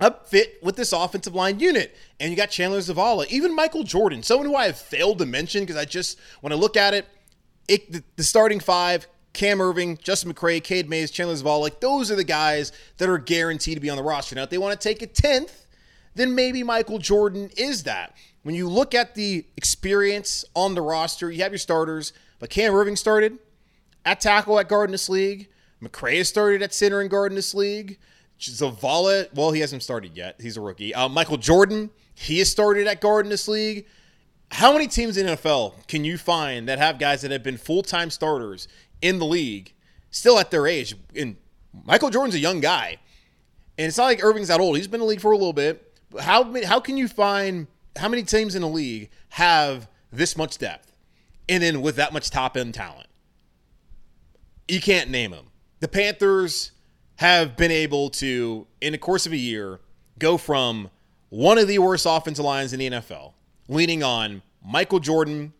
a 0.00 0.10
fit 0.24 0.58
with 0.62 0.76
this 0.76 0.94
offensive 0.94 1.34
line 1.34 1.60
unit. 1.60 1.94
And 2.18 2.30
you 2.30 2.36
got 2.36 2.48
Chandler 2.48 2.78
Zavala, 2.78 3.26
even 3.28 3.54
Michael 3.54 3.82
Jordan, 3.82 4.22
someone 4.22 4.46
who 4.46 4.56
I 4.56 4.64
have 4.64 4.78
failed 4.78 5.18
to 5.18 5.26
mention 5.26 5.64
because 5.64 5.76
I 5.76 5.84
just, 5.84 6.18
when 6.40 6.50
I 6.50 6.56
look 6.56 6.78
at 6.78 6.94
it, 6.94 7.06
it 7.68 8.16
the 8.16 8.22
starting 8.22 8.60
five 8.60 9.06
Cam 9.34 9.58
Erving, 9.58 10.00
Justin 10.00 10.32
McCray, 10.32 10.62
Cade 10.62 10.88
Mays, 10.88 11.10
Chandler 11.10 11.34
Zavala, 11.34 11.60
like 11.60 11.80
those 11.80 12.10
are 12.10 12.16
the 12.16 12.24
guys 12.24 12.72
that 12.96 13.08
are 13.08 13.18
guaranteed 13.18 13.74
to 13.74 13.80
be 13.80 13.90
on 13.90 13.96
the 13.96 14.02
roster. 14.02 14.34
Now, 14.34 14.44
if 14.44 14.50
they 14.50 14.58
want 14.58 14.80
to 14.80 14.88
take 14.88 15.02
a 15.02 15.06
10th, 15.06 15.66
then 16.14 16.34
maybe 16.34 16.62
Michael 16.62 16.98
Jordan 16.98 17.50
is 17.56 17.82
that. 17.82 18.14
When 18.44 18.54
you 18.54 18.68
look 18.68 18.94
at 18.94 19.14
the 19.14 19.44
experience 19.56 20.44
on 20.54 20.74
the 20.74 20.82
roster, 20.82 21.30
you 21.30 21.42
have 21.42 21.52
your 21.52 21.58
starters, 21.58 22.12
but 22.38 22.50
Cam 22.50 22.72
Erving 22.72 22.96
started 22.96 23.38
at 24.04 24.20
tackle 24.20 24.58
at 24.58 24.68
guard 24.68 24.88
in 24.88 24.92
this 24.92 25.08
league. 25.08 25.48
McCray 25.82 26.18
has 26.18 26.28
started 26.28 26.62
at 26.62 26.72
center 26.72 27.00
and 27.00 27.10
guard 27.10 27.32
in 27.32 27.36
this 27.36 27.54
league. 27.54 27.98
Zavala, 28.40 29.32
well, 29.34 29.52
he 29.52 29.60
hasn't 29.60 29.82
started 29.82 30.16
yet. 30.16 30.36
He's 30.40 30.56
a 30.56 30.60
rookie. 30.60 30.94
Uh, 30.94 31.08
Michael 31.08 31.36
Jordan, 31.36 31.90
he 32.14 32.38
has 32.38 32.50
started 32.50 32.86
at 32.86 33.00
guard 33.00 33.26
in 33.26 33.30
this 33.30 33.48
league. 33.48 33.86
How 34.50 34.72
many 34.72 34.86
teams 34.86 35.16
in 35.16 35.26
NFL 35.26 35.86
can 35.88 36.04
you 36.04 36.18
find 36.18 36.68
that 36.68 36.78
have 36.78 36.98
guys 36.98 37.22
that 37.22 37.30
have 37.30 37.42
been 37.42 37.56
full 37.56 37.82
time 37.82 38.10
starters 38.10 38.68
in 39.04 39.18
the 39.18 39.26
league, 39.26 39.74
still 40.10 40.38
at 40.38 40.50
their 40.50 40.66
age. 40.66 40.96
And 41.14 41.36
Michael 41.84 42.08
Jordan's 42.08 42.34
a 42.34 42.38
young 42.38 42.60
guy, 42.60 42.96
and 43.76 43.86
it's 43.86 43.98
not 43.98 44.06
like 44.06 44.20
Erving's 44.20 44.48
that 44.48 44.60
old. 44.60 44.76
He's 44.76 44.88
been 44.88 45.00
in 45.00 45.06
the 45.06 45.10
league 45.10 45.20
for 45.20 45.30
a 45.30 45.36
little 45.36 45.52
bit. 45.52 45.92
How 46.18 46.52
how 46.64 46.80
can 46.80 46.96
you 46.96 47.06
find 47.06 47.66
how 47.96 48.08
many 48.08 48.22
teams 48.22 48.54
in 48.54 48.62
the 48.62 48.68
league 48.68 49.10
have 49.28 49.88
this 50.10 50.36
much 50.36 50.56
depth, 50.58 50.96
and 51.48 51.62
then 51.62 51.82
with 51.82 51.96
that 51.96 52.12
much 52.14 52.30
top 52.30 52.56
end 52.56 52.72
talent? 52.72 53.08
You 54.66 54.80
can't 54.80 55.10
name 55.10 55.32
them. 55.32 55.50
The 55.80 55.88
Panthers 55.88 56.72
have 57.16 57.56
been 57.56 57.70
able 57.70 58.08
to, 58.08 58.66
in 58.80 58.92
the 58.92 58.98
course 58.98 59.26
of 59.26 59.32
a 59.32 59.36
year, 59.36 59.80
go 60.18 60.38
from 60.38 60.88
one 61.28 61.58
of 61.58 61.68
the 61.68 61.78
worst 61.78 62.06
offensive 62.08 62.44
lines 62.44 62.72
in 62.72 62.78
the 62.78 62.90
NFL, 62.90 63.34
leaning 63.68 64.02
on 64.02 64.40
Michael 64.64 64.98
Jordan 64.98 65.52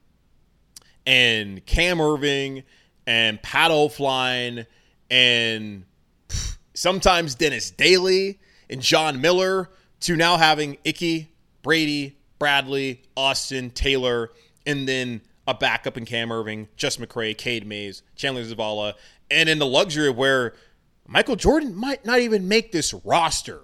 and 1.04 1.64
Cam 1.66 1.98
Erving 1.98 2.64
and 3.06 3.42
Pat 3.42 3.70
Elflein 3.70 4.66
and 5.10 5.84
sometimes 6.74 7.34
Dennis 7.34 7.70
Daly 7.70 8.40
and 8.68 8.80
John 8.80 9.20
Miller 9.20 9.70
to 10.00 10.16
now 10.16 10.36
having 10.36 10.78
Icky, 10.84 11.32
Brady, 11.62 12.16
Bradley, 12.38 13.02
Austin, 13.16 13.70
Taylor, 13.70 14.30
and 14.66 14.88
then 14.88 15.20
a 15.46 15.54
backup 15.54 15.96
in 15.96 16.04
Cam 16.04 16.30
Erving, 16.30 16.68
Just 16.76 17.00
McCray, 17.00 17.36
Cade 17.36 17.66
Mays, 17.66 18.02
Chandler 18.16 18.44
Zavala, 18.44 18.94
and 19.30 19.48
in 19.48 19.58
the 19.58 19.66
luxury 19.66 20.10
where 20.10 20.54
Michael 21.06 21.36
Jordan 21.36 21.74
might 21.74 22.04
not 22.04 22.20
even 22.20 22.48
make 22.48 22.72
this 22.72 22.94
roster 23.04 23.60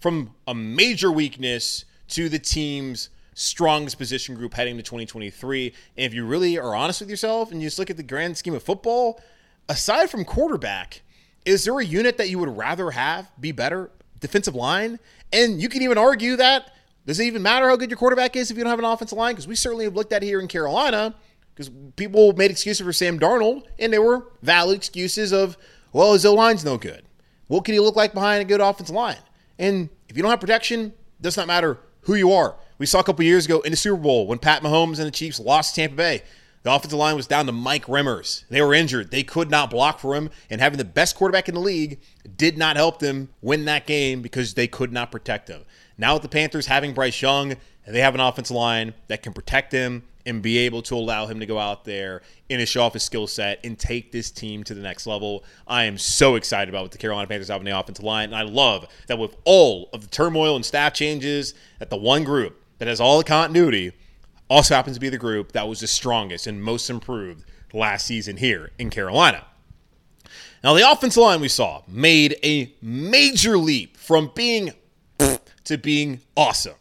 from 0.00 0.34
a 0.46 0.54
major 0.54 1.10
weakness 1.10 1.84
to 2.08 2.28
the 2.28 2.38
team's 2.38 3.08
strongest 3.34 3.98
position 3.98 4.34
group 4.34 4.54
heading 4.54 4.76
to 4.76 4.82
2023. 4.82 5.66
And 5.96 6.06
if 6.06 6.14
you 6.14 6.24
really 6.24 6.58
are 6.58 6.74
honest 6.74 7.00
with 7.00 7.10
yourself 7.10 7.50
and 7.50 7.60
you 7.60 7.66
just 7.66 7.78
look 7.78 7.90
at 7.90 7.96
the 7.96 8.02
grand 8.02 8.36
scheme 8.36 8.54
of 8.54 8.62
football, 8.62 9.20
aside 9.68 10.10
from 10.10 10.24
quarterback, 10.24 11.02
is 11.44 11.64
there 11.64 11.78
a 11.78 11.84
unit 11.84 12.18
that 12.18 12.28
you 12.28 12.38
would 12.38 12.56
rather 12.56 12.90
have 12.90 13.30
be 13.40 13.52
better? 13.52 13.90
Defensive 14.20 14.54
line? 14.54 14.98
And 15.32 15.60
you 15.60 15.68
can 15.68 15.82
even 15.82 15.98
argue 15.98 16.36
that 16.36 16.72
does 17.06 17.18
it 17.18 17.24
even 17.24 17.42
matter 17.42 17.68
how 17.68 17.76
good 17.76 17.90
your 17.90 17.96
quarterback 17.96 18.36
is 18.36 18.50
if 18.50 18.56
you 18.56 18.62
don't 18.62 18.70
have 18.70 18.78
an 18.78 18.84
offensive 18.84 19.18
line? 19.18 19.34
Because 19.34 19.48
we 19.48 19.56
certainly 19.56 19.84
have 19.84 19.96
looked 19.96 20.12
at 20.12 20.22
here 20.22 20.40
in 20.40 20.46
Carolina. 20.46 21.14
because 21.54 21.70
people 21.96 22.32
made 22.34 22.50
excuses 22.50 22.84
for 22.84 22.92
Sam 22.92 23.18
Darnold, 23.18 23.64
and 23.78 23.92
they 23.92 23.98
were 23.98 24.30
valid 24.42 24.76
excuses 24.76 25.32
of, 25.32 25.56
well, 25.92 26.12
his 26.12 26.24
O 26.24 26.34
line's 26.34 26.64
no 26.64 26.78
good. 26.78 27.04
What 27.48 27.64
can 27.64 27.74
he 27.74 27.80
look 27.80 27.96
like 27.96 28.14
behind 28.14 28.40
a 28.40 28.44
good 28.44 28.60
offensive 28.60 28.94
line? 28.94 29.18
And 29.58 29.88
if 30.08 30.16
you 30.16 30.22
don't 30.22 30.30
have 30.30 30.40
protection, 30.40 30.92
does 31.20 31.36
not 31.36 31.46
matter 31.46 31.78
who 32.02 32.14
you 32.14 32.32
are. 32.32 32.56
We 32.82 32.86
saw 32.86 32.98
a 32.98 33.04
couple 33.04 33.24
years 33.24 33.44
ago 33.44 33.60
in 33.60 33.70
the 33.70 33.76
Super 33.76 33.96
Bowl 33.96 34.26
when 34.26 34.40
Pat 34.40 34.60
Mahomes 34.60 34.98
and 34.98 35.06
the 35.06 35.12
Chiefs 35.12 35.38
lost 35.38 35.76
Tampa 35.76 35.94
Bay. 35.94 36.22
The 36.64 36.74
offensive 36.74 36.98
line 36.98 37.14
was 37.14 37.28
down 37.28 37.46
to 37.46 37.52
Mike 37.52 37.84
Remmers. 37.86 38.42
They 38.48 38.60
were 38.60 38.74
injured. 38.74 39.12
They 39.12 39.22
could 39.22 39.52
not 39.52 39.70
block 39.70 40.00
for 40.00 40.16
him, 40.16 40.30
and 40.50 40.60
having 40.60 40.78
the 40.78 40.84
best 40.84 41.14
quarterback 41.14 41.48
in 41.48 41.54
the 41.54 41.60
league 41.60 42.00
did 42.36 42.58
not 42.58 42.74
help 42.74 42.98
them 42.98 43.28
win 43.40 43.66
that 43.66 43.86
game 43.86 44.20
because 44.20 44.54
they 44.54 44.66
could 44.66 44.92
not 44.92 45.12
protect 45.12 45.46
him. 45.46 45.62
Now 45.96 46.14
with 46.14 46.22
the 46.22 46.28
Panthers 46.28 46.66
having 46.66 46.92
Bryce 46.92 47.22
Young, 47.22 47.54
they 47.86 48.00
have 48.00 48.16
an 48.16 48.20
offensive 48.20 48.56
line 48.56 48.94
that 49.06 49.22
can 49.22 49.32
protect 49.32 49.70
him 49.70 50.02
and 50.26 50.42
be 50.42 50.58
able 50.58 50.82
to 50.82 50.96
allow 50.96 51.26
him 51.26 51.38
to 51.38 51.46
go 51.46 51.60
out 51.60 51.84
there 51.84 52.22
and 52.50 52.68
show 52.68 52.82
off 52.82 52.94
his 52.94 53.04
skill 53.04 53.28
set 53.28 53.60
and 53.62 53.78
take 53.78 54.10
this 54.10 54.32
team 54.32 54.64
to 54.64 54.74
the 54.74 54.82
next 54.82 55.06
level. 55.06 55.44
I 55.68 55.84
am 55.84 55.98
so 55.98 56.34
excited 56.34 56.68
about 56.68 56.82
what 56.82 56.90
the 56.90 56.98
Carolina 56.98 57.28
Panthers 57.28 57.46
have 57.46 57.60
in 57.60 57.64
the 57.64 57.78
offensive 57.78 58.04
line. 58.04 58.30
And 58.30 58.36
I 58.36 58.42
love 58.42 58.88
that 59.06 59.20
with 59.20 59.36
all 59.44 59.88
of 59.92 60.00
the 60.00 60.08
turmoil 60.08 60.56
and 60.56 60.64
staff 60.64 60.94
changes, 60.94 61.54
that 61.78 61.88
the 61.88 61.96
one 61.96 62.24
group 62.24 62.58
that 62.82 62.88
has 62.88 63.00
all 63.00 63.16
the 63.16 63.22
continuity 63.22 63.92
also 64.50 64.74
happens 64.74 64.96
to 64.96 65.00
be 65.00 65.08
the 65.08 65.16
group 65.16 65.52
that 65.52 65.68
was 65.68 65.78
the 65.78 65.86
strongest 65.86 66.48
and 66.48 66.60
most 66.60 66.90
improved 66.90 67.44
last 67.72 68.04
season 68.04 68.36
here 68.36 68.72
in 68.76 68.90
Carolina. 68.90 69.44
Now, 70.64 70.74
the 70.74 70.90
offensive 70.90 71.22
line 71.22 71.40
we 71.40 71.46
saw 71.46 71.82
made 71.86 72.34
a 72.42 72.74
major 72.82 73.56
leap 73.56 73.96
from 73.96 74.32
being 74.34 74.72
to 75.64 75.78
being 75.78 76.22
awesome. 76.36 76.74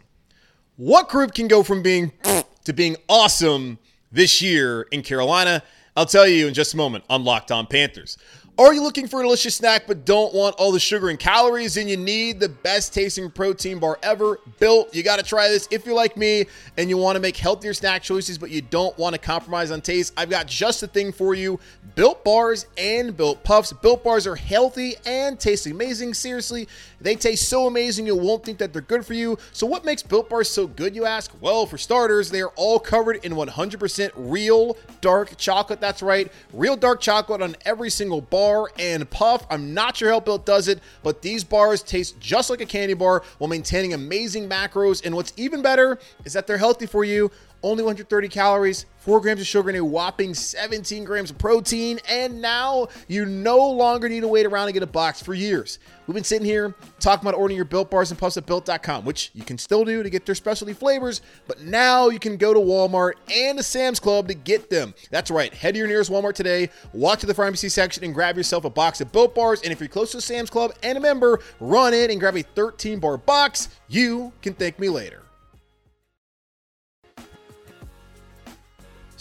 What 0.76 1.08
group 1.08 1.36
can 1.36 1.48
go 1.48 1.62
from 1.62 1.84
being 1.84 2.12
to 2.64 2.74
being 2.74 2.96
awesome 3.08 3.78
this 4.12 4.42
year 4.42 4.88
in 4.92 5.04
Carolina? 5.04 5.62
I'll 5.96 6.08
tell 6.08 6.28
you 6.28 6.48
in 6.48 6.56
just 6.56 6.74
a 6.74 6.78
moment 6.78 7.04
on 7.12 7.24
Locked 7.24 7.52
On 7.52 7.68
Panthers. 7.68 8.18
Are 8.62 8.76
you 8.76 8.84
looking 8.84 9.08
for 9.08 9.22
a 9.22 9.24
delicious 9.24 9.56
snack 9.56 9.88
but 9.88 10.06
don't 10.06 10.36
want 10.36 10.56
all 10.60 10.72
the 10.72 10.80
sugar 10.80 11.10
and 11.10 11.18
calories? 11.18 11.78
And 11.78 11.90
you 11.90 11.98
need 11.98 12.40
the 12.40 12.48
best 12.48 12.94
tasting 12.94 13.32
protein 13.32 13.80
bar 13.80 13.98
ever 14.04 14.40
built. 14.60 14.94
You 14.94 15.02
got 15.02 15.18
to 15.18 15.26
try 15.26 15.48
this 15.48 15.68
if 15.72 15.84
you're 15.84 15.96
like 15.96 16.16
me 16.16 16.46
and 16.78 16.88
you 16.88 16.96
want 16.96 17.16
to 17.16 17.20
make 17.20 17.36
healthier 17.36 17.74
snack 17.74 18.04
choices, 18.04 18.38
but 18.38 18.52
you 18.52 18.62
don't 18.62 18.96
want 19.00 19.16
to 19.16 19.20
compromise 19.20 19.72
on 19.72 19.82
taste. 19.82 20.14
I've 20.16 20.30
got 20.30 20.46
just 20.46 20.80
the 20.80 20.86
thing 20.86 21.12
for 21.12 21.34
you 21.34 21.60
Built 21.96 22.24
Bars 22.24 22.68
and 22.78 23.18
Built 23.18 23.44
Puffs. 23.44 23.74
Built 23.74 24.04
Bars 24.04 24.28
are 24.28 24.36
healthy 24.36 24.94
and 25.08 25.40
taste 25.40 25.66
amazing. 25.66 26.14
Seriously, 26.14 26.68
they 27.02 27.16
taste 27.16 27.50
so 27.50 27.68
amazing 27.68 28.06
you 28.06 28.16
won't 28.16 28.44
think 28.44 28.58
that 28.60 28.74
they're 28.74 28.82
good 28.82 29.06
for 29.06 29.14
you. 29.14 29.38
So, 29.52 29.66
what 29.66 29.86
makes 29.86 30.04
Built 30.04 30.30
Bars 30.30 30.50
so 30.50 30.68
good, 30.68 30.96
you 30.96 31.06
ask? 31.06 31.32
Well, 31.42 31.66
for 31.66 31.78
starters, 31.78 32.30
they 32.30 32.42
are 32.42 32.54
all 32.56 32.80
covered 32.80 33.24
in 33.26 33.34
100% 33.34 34.12
real 34.16 34.78
dark 35.02 35.38
chocolate. 35.38 35.82
That's 35.82 36.02
right, 36.02 36.32
real 36.54 36.76
dark 36.76 37.02
chocolate 37.02 37.42
on 37.42 37.56
every 37.66 37.90
single 37.90 38.22
bar 38.22 38.72
and 38.78 39.10
puff. 39.10 39.46
I'm 39.50 39.74
not 39.74 39.98
sure 39.98 40.12
how 40.12 40.20
Built 40.20 40.46
does 40.46 40.68
it, 40.68 40.80
but 41.04 41.22
these 41.22 41.44
bars 41.44 41.82
taste 41.82 42.20
just 42.20 42.50
like 42.50 42.62
a 42.62 42.66
candy 42.66 42.94
bar 42.94 43.24
while 43.38 43.50
maintaining 43.50 43.94
amazing 43.94 44.48
macros. 44.48 45.06
And 45.06 45.16
what's 45.16 45.34
even 45.38 45.62
better 45.62 46.00
is 46.26 46.34
that 46.34 46.48
they're 46.48 46.58
healthy 46.58 46.86
for 46.86 47.04
you 47.04 47.32
only 47.64 47.84
130 47.84 48.28
calories, 48.28 48.86
4 48.98 49.20
grams 49.20 49.42
of 49.42 49.48
sugar, 49.48 49.70
and 49.70 49.78
a 49.78 49.86
whopping 49.86 50.34
17 50.34 51.04
grams 51.04 51.32
of 51.32 51.38
protein. 51.38 52.00
And 52.10 52.42
now 52.42 52.88
you 53.08 53.26
no 53.26 53.58
longer 53.70 54.08
need 54.10 54.22
to 54.22 54.28
wait 54.28 54.46
around 54.46 54.68
and 54.68 54.74
get 54.74 54.84
a 54.84 54.88
box 54.88 55.22
for 55.22 55.34
years. 55.34 55.80
We've 56.08 56.16
been 56.16 56.24
sitting 56.24 56.46
here 56.46 56.76
talking 57.00 57.28
about 57.28 57.38
ordering 57.38 57.56
your 57.56 57.66
built 57.66 57.90
bars 57.90 58.12
and 58.12 58.20
puffs 58.20 58.36
at 58.36 58.46
built.com, 58.46 59.06
which 59.06 59.32
you 59.34 59.44
can 59.44 59.58
still 59.58 59.86
do 59.86 60.04
to 60.04 60.10
get 60.10 60.26
their 60.26 60.36
specialty 60.36 60.74
flavors, 60.74 61.22
but 61.48 61.62
now 61.62 62.10
you 62.10 62.20
can 62.20 62.38
go 62.38 62.54
to 62.54 62.60
Walmart 62.60 63.14
and 63.32 63.58
to 63.58 63.64
Sam's 63.64 64.00
Club 64.00 64.28
to 64.28 64.34
get 64.34 64.70
them. 64.70 64.94
That's 65.10 65.32
right. 65.32 65.54
Head 65.54 65.76
to 65.76 65.78
your 65.78 65.88
nearest 65.88 66.12
Walmart 66.12 66.34
today, 66.34 66.70
walk 66.92 67.20
to 67.20 67.28
the 67.28 67.34
pharmacy 67.34 67.70
section, 67.70 68.04
and 68.04 68.14
grab 68.14 68.36
yourself 68.36 68.66
a 68.66 68.70
box 68.70 69.00
of 69.00 69.12
built 69.12 69.34
bars. 69.34 69.62
And 69.62 69.72
if 69.72 69.80
you're 69.80 69.90
close 69.90 70.12
to 70.12 70.22
Sam's 70.22 70.50
Club 70.50 70.74
and 70.84 70.98
a 70.98 71.02
member, 71.02 71.40
run 71.60 71.94
in 71.94 72.12
and 72.12 72.20
grab 72.20 72.36
a 72.36 72.44
13 72.44 73.00
bar 73.00 73.18
box. 73.18 73.70
You 73.88 74.34
can 74.42 74.54
thank 74.54 74.80
me 74.80 74.90
later. 74.90 75.22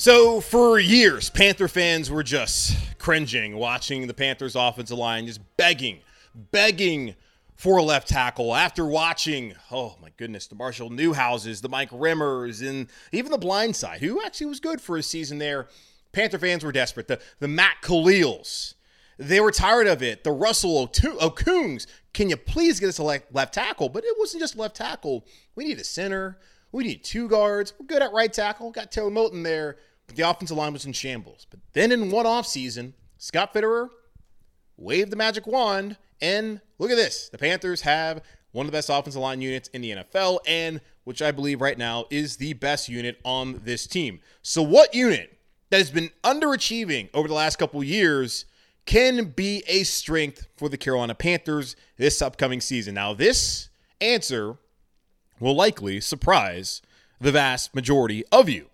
So, 0.01 0.41
for 0.41 0.79
years, 0.79 1.29
Panther 1.29 1.69
fans 1.69 2.11
were 2.11 2.23
just 2.23 2.75
cringing 2.97 3.55
watching 3.59 4.07
the 4.07 4.15
Panthers' 4.15 4.57
offensive 4.57 4.97
line, 4.97 5.27
just 5.27 5.43
begging, 5.59 5.99
begging 6.35 7.17
for 7.55 7.77
a 7.77 7.83
left 7.83 8.09
tackle 8.09 8.55
after 8.55 8.87
watching, 8.87 9.53
oh 9.71 9.97
my 10.01 10.09
goodness, 10.17 10.47
the 10.47 10.55
Marshall 10.55 10.89
Newhouses, 10.89 11.61
the 11.61 11.69
Mike 11.69 11.91
Remmers, 11.91 12.67
and 12.67 12.87
even 13.13 13.31
the 13.31 13.37
blind 13.37 13.77
side, 13.77 14.01
who 14.01 14.25
actually 14.25 14.47
was 14.47 14.59
good 14.59 14.81
for 14.81 14.97
a 14.97 15.03
season 15.03 15.37
there. 15.37 15.69
Panther 16.13 16.39
fans 16.39 16.65
were 16.65 16.73
desperate. 16.73 17.07
The, 17.07 17.21
the 17.39 17.49
Matt 17.49 17.83
Kalils, 17.83 18.77
they 19.19 19.39
were 19.39 19.53
tired 19.53 19.87
of 19.87 20.03
it. 20.03 20.25
The 20.25 20.33
Russell 20.33 20.89
Okungs, 20.89 21.87
can 22.15 22.31
you 22.31 22.39
please 22.39 22.81
get 22.81 22.89
us 22.89 22.99
a 22.99 23.03
left 23.03 23.53
tackle? 23.53 23.91
But 23.91 24.05
it 24.07 24.17
wasn't 24.19 24.41
just 24.41 24.57
left 24.57 24.77
tackle. 24.77 25.27
We 25.57 25.65
need 25.65 25.79
a 25.79 25.85
center. 25.85 26.39
We 26.73 26.85
need 26.85 27.05
two 27.05 27.29
guards. 27.29 27.75
We're 27.79 27.85
good 27.85 28.01
at 28.01 28.15
right 28.15 28.33
tackle. 28.33 28.71
Got 28.71 28.93
Taylor 28.93 29.11
Moton 29.11 29.43
there 29.43 29.77
the 30.15 30.29
offensive 30.29 30.57
line 30.57 30.73
was 30.73 30.85
in 30.85 30.93
shambles. 30.93 31.47
But 31.51 31.61
then 31.73 31.93
in 31.93 32.11
one 32.11 32.27
offseason, 32.27 32.93
Scott 33.19 33.53
Fitterer 33.55 33.91
waved 34.77 35.11
the 35.11 35.17
magic 35.17 35.47
wand, 35.47 35.97
and 36.21 36.61
look 36.79 36.91
at 36.91 36.97
this. 36.97 37.29
The 37.29 37.39
Panthers 37.39 37.83
have 37.83 38.23
one 38.53 38.67
of 38.67 38.73
the 38.73 38.77
best 38.77 38.89
offensive 38.91 39.21
line 39.21 39.41
units 39.41 39.69
in 39.69 39.83
the 39.83 39.91
NFL, 39.91 40.41
and 40.47 40.81
which 41.05 41.23
I 41.23 41.31
believe 41.31 41.61
right 41.61 41.79
now 41.79 42.07
is 42.11 42.37
the 42.37 42.55
best 42.55 42.89
unit 42.89 43.21
on 43.25 43.61
this 43.65 43.87
team. 43.87 44.21
So, 44.43 44.63
what 44.63 44.95
unit 44.95 45.39
that 45.71 45.79
has 45.79 45.91
been 45.91 46.11
underachieving 46.25 47.11
over 47.15 47.29
the 47.29 47.35
last 47.35 47.57
couple 47.57 47.83
years 47.85 48.47
can 48.87 49.27
be 49.27 49.63
a 49.69 49.85
strength 49.85 50.47
for 50.57 50.69
the 50.69 50.77
Carolina 50.77 51.15
Panthers 51.15 51.77
this 51.97 52.21
upcoming 52.23 52.61
season? 52.61 52.95
Now, 52.95 53.15
this 53.15 53.69
answer 54.01 54.57
will 55.39 55.55
likely 55.55 56.01
surprise 56.01 56.83
the 57.21 57.33
vast 57.33 57.75
majority 57.75 58.25
of 58.33 58.49
you. 58.49 58.70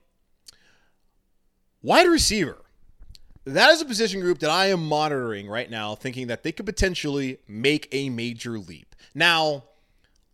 Wide 1.87 2.09
receiver. 2.09 2.57
That 3.45 3.71
is 3.71 3.81
a 3.81 3.85
position 3.85 4.21
group 4.21 4.41
that 4.41 4.51
I 4.51 4.71
am 4.71 4.85
monitoring 4.85 5.47
right 5.47 5.71
now, 5.71 5.95
thinking 5.95 6.27
that 6.27 6.43
they 6.43 6.51
could 6.51 6.67
potentially 6.67 7.39
make 7.47 7.87
a 7.93 8.11
major 8.11 8.59
leap. 8.59 8.97
Now, 9.15 9.67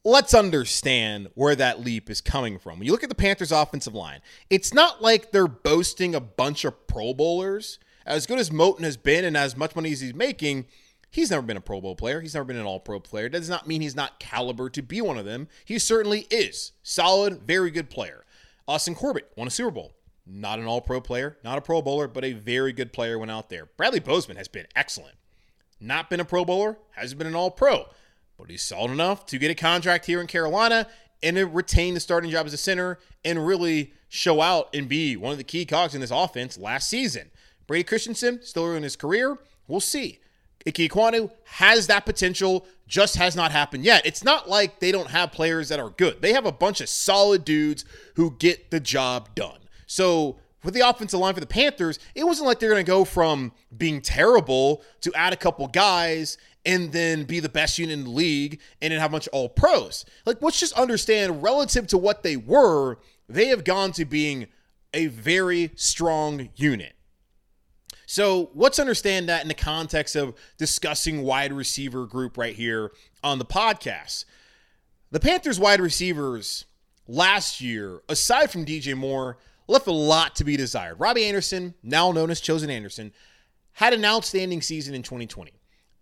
let's 0.03 0.33
understand 0.33 1.29
where 1.35 1.55
that 1.55 1.85
leap 1.85 2.09
is 2.09 2.23
coming 2.23 2.59
from. 2.59 2.79
When 2.79 2.87
you 2.87 2.93
look 2.93 3.03
at 3.03 3.11
the 3.11 3.15
Panthers' 3.15 3.53
offensive 3.53 3.95
line, 3.95 4.21
it's 4.49 4.73
not 4.73 5.03
like 5.03 5.31
they're 5.31 5.47
boasting 5.47 6.15
a 6.15 6.21
bunch 6.21 6.65
of 6.65 6.87
Pro 6.87 7.13
Bowlers. 7.13 7.79
As 8.07 8.25
good 8.25 8.39
as 8.39 8.49
Moton 8.49 8.81
has 8.81 8.97
been 8.97 9.23
and 9.23 9.37
as 9.37 9.55
much 9.55 9.77
money 9.77 9.93
as 9.93 10.01
he's 10.01 10.15
making, 10.15 10.65
he's 11.11 11.31
never 11.31 11.43
been 11.43 11.59
a 11.59 11.61
Pro 11.61 11.83
Bowl 11.83 11.97
player. 11.97 12.23
He's 12.23 12.33
never 12.33 12.47
been 12.47 12.57
an 12.57 12.65
All 12.65 12.81
Pro 12.81 12.99
player. 12.99 13.29
That 13.29 13.41
does 13.41 13.51
not 13.51 13.69
mean 13.69 13.83
he's 13.83 13.95
not 13.95 14.19
caliber 14.19 14.71
to 14.71 14.81
be 14.81 15.03
one 15.03 15.19
of 15.19 15.27
them. 15.27 15.49
He 15.67 15.79
certainly 15.79 16.27
is. 16.31 16.73
Solid, 16.83 17.43
very 17.43 17.71
good 17.71 17.91
player. 17.91 18.25
Austin 18.67 18.95
Corbett 18.95 19.31
won 19.37 19.49
a 19.49 19.51
Super 19.51 19.71
Bowl. 19.71 19.93
Not 20.27 20.59
an 20.59 20.67
all 20.67 20.81
pro 20.81 21.01
player, 21.01 21.37
not 21.43 21.59
a 21.59 21.61
pro 21.61 21.83
bowler, 21.83 22.07
but 22.07 22.25
a 22.25 22.33
very 22.33 22.73
good 22.73 22.93
player 22.93 23.19
went 23.19 23.31
out 23.31 23.49
there. 23.49 23.67
Bradley 23.77 24.01
Bozeman 24.01 24.37
has 24.37 24.49
been 24.49 24.67
excellent. 24.77 25.17
Not 25.81 26.09
been 26.09 26.21
a 26.21 26.25
pro 26.25 26.45
bowler, 26.45 26.79
hasn't 26.93 27.19
been 27.19 27.27
an 27.27 27.35
all 27.35 27.51
pro, 27.51 27.87
but 28.39 28.49
he's 28.49 28.63
solid 28.63 28.93
enough 28.93 29.27
to 29.27 29.39
get 29.39 29.51
a 29.51 29.55
contract 29.55 30.07
here 30.07 30.21
in 30.21 30.29
Carolina 30.29 30.87
and 31.23 31.37
to 31.37 31.45
retain 31.45 31.95
the 31.95 32.01
starting 32.01 32.31
job 32.31 32.47
as 32.47 32.53
a 32.53 32.59
center 32.59 32.99
and 33.25 33.47
really 33.47 33.93
show 34.09 34.41
out 34.41 34.69
and 34.75 34.89
be 34.89 35.17
one 35.17 35.33
of 35.33 35.39
the 35.39 35.45
key 35.45 35.65
cogs 35.65 35.95
in 35.95 36.01
this 36.01 36.11
offense 36.11 36.57
last 36.57 36.89
season. 36.89 37.31
Brady 37.67 37.85
Christensen, 37.85 38.43
still 38.43 38.67
early 38.67 38.77
in 38.79 38.83
his 38.83 38.97
career. 38.97 39.39
We'll 39.67 39.81
see. 39.81 40.21
Ike 40.67 40.75
Ekwonu 40.75 41.31
has 41.45 41.89
that 41.89 42.07
potential, 42.07 42.67
just 42.87 43.17
has 43.17 43.35
not 43.35 43.51
happened 43.51 43.85
yet. 43.85 44.07
It's 44.07 44.23
not 44.23 44.49
like 44.49 44.79
they 44.79 44.93
don't 44.93 45.11
have 45.11 45.33
players 45.33 45.69
that 45.71 45.81
are 45.81 45.91
good. 45.91 46.23
They 46.23 46.33
have 46.35 46.47
a 46.47 46.53
bunch 46.53 46.81
of 46.81 46.89
solid 46.89 47.45
dudes 47.45 47.85
who 48.15 48.37
get 48.39 48.71
the 48.71 48.79
job 48.79 49.35
done. 49.35 49.59
So 49.93 50.39
with 50.65 50.73
the 50.73 50.89
offensive 50.89 51.21
line 51.21 51.35
for 51.35 51.41
the 51.41 51.47
Panthers, 51.47 51.99
it 52.15 52.25
wasn't 52.25 52.47
like 52.47 52.59
they're 52.59 52.71
going 52.71 52.83
to 52.83 52.91
go 52.91 53.05
from 53.05 53.53
being 53.77 54.01
terrible 54.01 54.83
to 55.03 55.13
add 55.15 55.35
a 55.35 55.37
couple 55.37 55.67
guys 55.67 56.39
and 56.65 56.93
then 56.93 57.25
be 57.25 57.41
the 57.41 57.51
best 57.51 57.79
unit 57.79 57.99
in 57.99 58.05
the 58.05 58.11
league 58.11 58.59
and 58.81 58.91
then 58.91 59.01
have 59.01 59.11
a 59.11 59.13
bunch 59.13 59.27
of 59.27 59.35
all 59.35 59.51
pros. 59.51 60.07
Like, 60.25 60.41
let's 60.41 60.59
just 60.59 60.73
understand 60.79 61.43
relative 61.43 61.87
to 61.89 61.99
what 61.99 62.23
they 62.23 62.39
were, 62.39 63.01
they 63.29 63.49
have 63.49 63.65
gone 63.65 63.93
to 63.93 64.07
being 64.07 64.47
a 64.95 65.09
very 65.09 65.73
strong 65.75 66.49
unit. 66.57 66.95
So 68.07 68.51
let's 68.55 68.79
understand 68.79 69.29
that 69.29 69.43
in 69.43 69.49
the 69.49 69.55
context 69.55 70.17
of 70.17 70.35
discussing 70.57 71.23
wide 71.23 71.53
receiver 71.53 72.07
group 72.07 72.39
right 72.39 72.55
here 72.55 72.93
on 73.23 73.39
the 73.39 73.45
podcast. 73.45 74.25
The 75.11 75.21
Panthers 75.21 75.61
wide 75.61 75.81
receivers 75.81 76.65
last 77.07 77.61
year, 77.61 78.01
aside 78.09 78.51
from 78.51 78.65
DJ 78.65 78.97
Moore, 78.97 79.37
left 79.73 79.87
a 79.87 79.93
lot 79.93 80.37
to 80.37 80.45
be 80.45 80.57
desired. 80.57 81.01
Robbie 81.01 81.25
Anderson, 81.25 81.75
now 81.83 82.13
known 82.13 82.31
as 82.31 82.41
Chosen 82.41 82.71
Anderson, 82.71 83.13
had 83.73 83.93
an 83.93 84.05
outstanding 84.05 84.63
season 84.63 84.95
in 84.95 85.03
2020. 85.03 85.53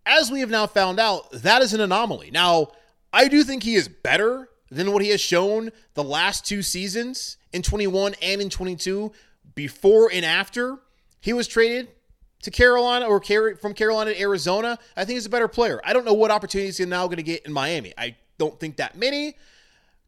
As 0.07 0.31
we 0.31 0.41
have 0.41 0.50
now 0.50 0.67
found 0.67 0.99
out, 0.99 1.31
that 1.33 1.62
is 1.62 1.73
an 1.73 1.81
anomaly. 1.81 2.31
Now, 2.31 2.69
I 3.12 3.29
do 3.29 3.45
think 3.45 3.62
he 3.62 3.75
is 3.75 3.89
better 3.89 4.49
than 4.71 4.93
what 4.93 5.03
he 5.03 5.11
has 5.11 5.21
shown 5.21 5.71
the 5.95 6.05
last 6.05 6.45
two 6.45 6.62
seasons 6.62 7.37
in 7.53 7.62
21 7.62 8.15
and 8.23 8.41
in 8.41 8.50
22, 8.50 9.12
before 9.55 10.11
and 10.12 10.25
after 10.25 10.79
he 11.21 11.33
was 11.33 11.49
traded 11.49 11.89
to 12.43 12.50
Carolina 12.50 13.07
or 13.07 13.21
from 13.57 13.75
Carolina 13.75 14.15
to 14.15 14.21
Arizona, 14.21 14.79
I 14.97 15.05
think 15.05 15.17
he's 15.17 15.27
a 15.27 15.31
better 15.31 15.49
player. 15.49 15.81
I 15.85 15.93
don't 15.93 16.05
know 16.05 16.15
what 16.15 16.31
opportunities 16.31 16.79
he's 16.79 16.87
now 16.87 17.07
going 17.07 17.17
to 17.17 17.23
get 17.23 17.45
in 17.45 17.53
Miami. 17.53 17.93
I 17.99 18.17
don't 18.39 18.59
think 18.59 18.77
that 18.77 18.97
many 18.97 19.37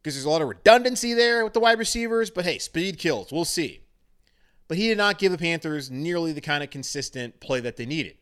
because 0.03 0.15
there's 0.15 0.25
a 0.25 0.29
lot 0.29 0.41
of 0.41 0.49
redundancy 0.49 1.13
there 1.13 1.45
with 1.45 1.53
the 1.53 1.61
wide 1.61 1.79
receivers. 1.79 2.29
But 2.29 2.43
hey, 2.43 2.59
speed 2.59 2.99
kills. 2.99 3.31
We'll 3.31 3.45
see. 3.45 3.83
But 4.67 4.77
he 4.77 4.89
did 4.89 4.97
not 4.97 5.17
give 5.17 5.31
the 5.31 5.37
Panthers 5.37 5.89
nearly 5.89 6.33
the 6.33 6.41
kind 6.41 6.63
of 6.63 6.69
consistent 6.69 7.39
play 7.39 7.61
that 7.61 7.77
they 7.77 7.85
needed. 7.85 8.17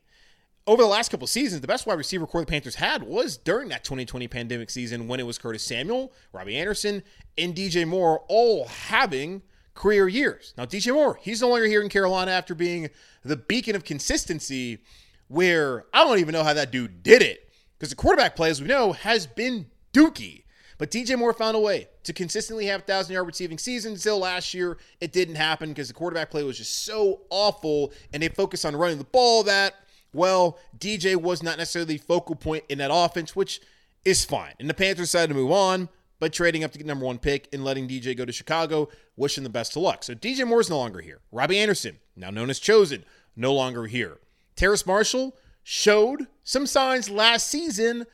Over 0.68 0.84
the 0.84 0.88
last 0.88 1.10
couple 1.10 1.26
seasons, 1.26 1.62
the 1.62 1.68
best 1.68 1.88
wide 1.88 1.98
receiver 1.98 2.28
core 2.28 2.42
the 2.42 2.48
Panthers 2.48 2.76
had 2.76 3.02
was 3.02 3.36
during 3.36 3.70
that 3.70 3.84
2020 3.84 4.28
pandemic 4.28 4.70
season 4.70 5.08
when 5.08 5.20
it 5.20 5.26
was 5.26 5.40
Curtis 5.40 5.64
Samuel, 5.64 6.14
Robbie 6.34 6.56
Anderson, 6.56 7.02
and 7.36 7.56
DJ 7.56 7.88
Moore 7.88 8.24
all 8.28 8.68
having 8.68 9.42
career 9.74 10.08
years. 10.08 10.54
Now, 10.58 10.66
DJ 10.66 10.94
Moore, 10.94 11.18
he's 11.22 11.42
no 11.42 11.50
longer 11.50 11.66
here 11.66 11.82
in 11.82 11.90
Carolina 11.90 12.32
after 12.32 12.54
being 12.54 12.90
the 13.24 13.38
beacon 13.38 13.76
of 13.76 13.84
consistency, 13.84 14.84
where 15.30 15.86
I 15.94 16.04
don't 16.04 16.20
even 16.20 16.34
know 16.34 16.44
how 16.44 16.54
that 16.54 16.72
dude 16.72 17.02
did 17.02 17.24
it. 17.24 17.50
Because 17.78 17.90
the 17.90 17.96
quarterback 17.96 18.36
play, 18.36 18.52
as 18.52 18.62
we 18.62 18.68
know, 18.68 18.92
has 18.92 19.26
been 19.26 19.66
dookie. 19.94 20.41
But 20.82 20.90
DJ 20.90 21.16
Moore 21.16 21.32
found 21.32 21.56
a 21.56 21.60
way 21.60 21.90
to 22.06 22.12
consistently 22.12 22.66
have 22.66 22.82
1,000 22.82 23.14
yard 23.14 23.28
receiving 23.28 23.60
season. 23.60 23.92
Until 23.94 24.18
last 24.18 24.52
year, 24.56 24.80
it 25.00 25.14
didn't 25.14 25.36
happen 25.36 25.70
because 25.70 25.90
the 25.90 25.94
quarterback 25.94 26.32
play 26.32 26.42
was 26.42 26.58
just 26.58 26.86
so 26.86 27.22
awful 27.30 27.94
and 28.12 28.24
they 28.24 28.30
focused 28.30 28.66
on 28.66 28.76
running 28.76 28.98
the 28.98 29.04
ball 29.04 29.44
that, 29.44 29.76
well, 30.12 30.58
DJ 30.80 31.16
was 31.16 31.44
not 31.44 31.60
necessarily 31.60 31.98
the 31.98 32.04
focal 32.04 32.36
point 32.36 32.64
in 32.68 32.80
that 32.80 32.90
offense, 32.92 33.36
which 33.36 33.62
is 34.06 34.26
fine. 34.26 34.54
And 34.60 34.68
the 34.68 34.74
Panthers 34.74 35.10
decided 35.12 35.28
to 35.28 35.40
move 35.40 35.52
on 35.52 35.88
but 36.18 36.34
trading 36.34 36.64
up 36.64 36.72
to 36.72 36.80
get 36.80 36.88
number 36.88 37.06
one 37.06 37.20
pick 37.20 37.48
and 37.54 37.64
letting 37.64 37.88
DJ 37.88 38.18
go 38.18 38.26
to 38.26 38.32
Chicago, 38.32 38.90
wishing 39.16 39.44
the 39.44 39.52
best 39.52 39.76
of 39.76 39.84
luck. 39.84 40.04
So 40.04 40.16
DJ 40.16 40.48
Moore's 40.48 40.72
no 40.72 40.80
longer 40.80 41.02
here. 41.02 41.20
Robbie 41.32 41.60
Anderson, 41.60 42.00
now 42.16 42.32
known 42.32 42.50
as 42.50 42.58
Chosen, 42.58 43.06
no 43.36 43.54
longer 43.54 43.86
here. 43.86 44.18
Terrace 44.56 44.88
Marshall 44.88 45.36
showed 45.62 46.26
some 46.44 46.66
signs 46.66 47.08
last 47.08 47.50
season, 47.50 48.08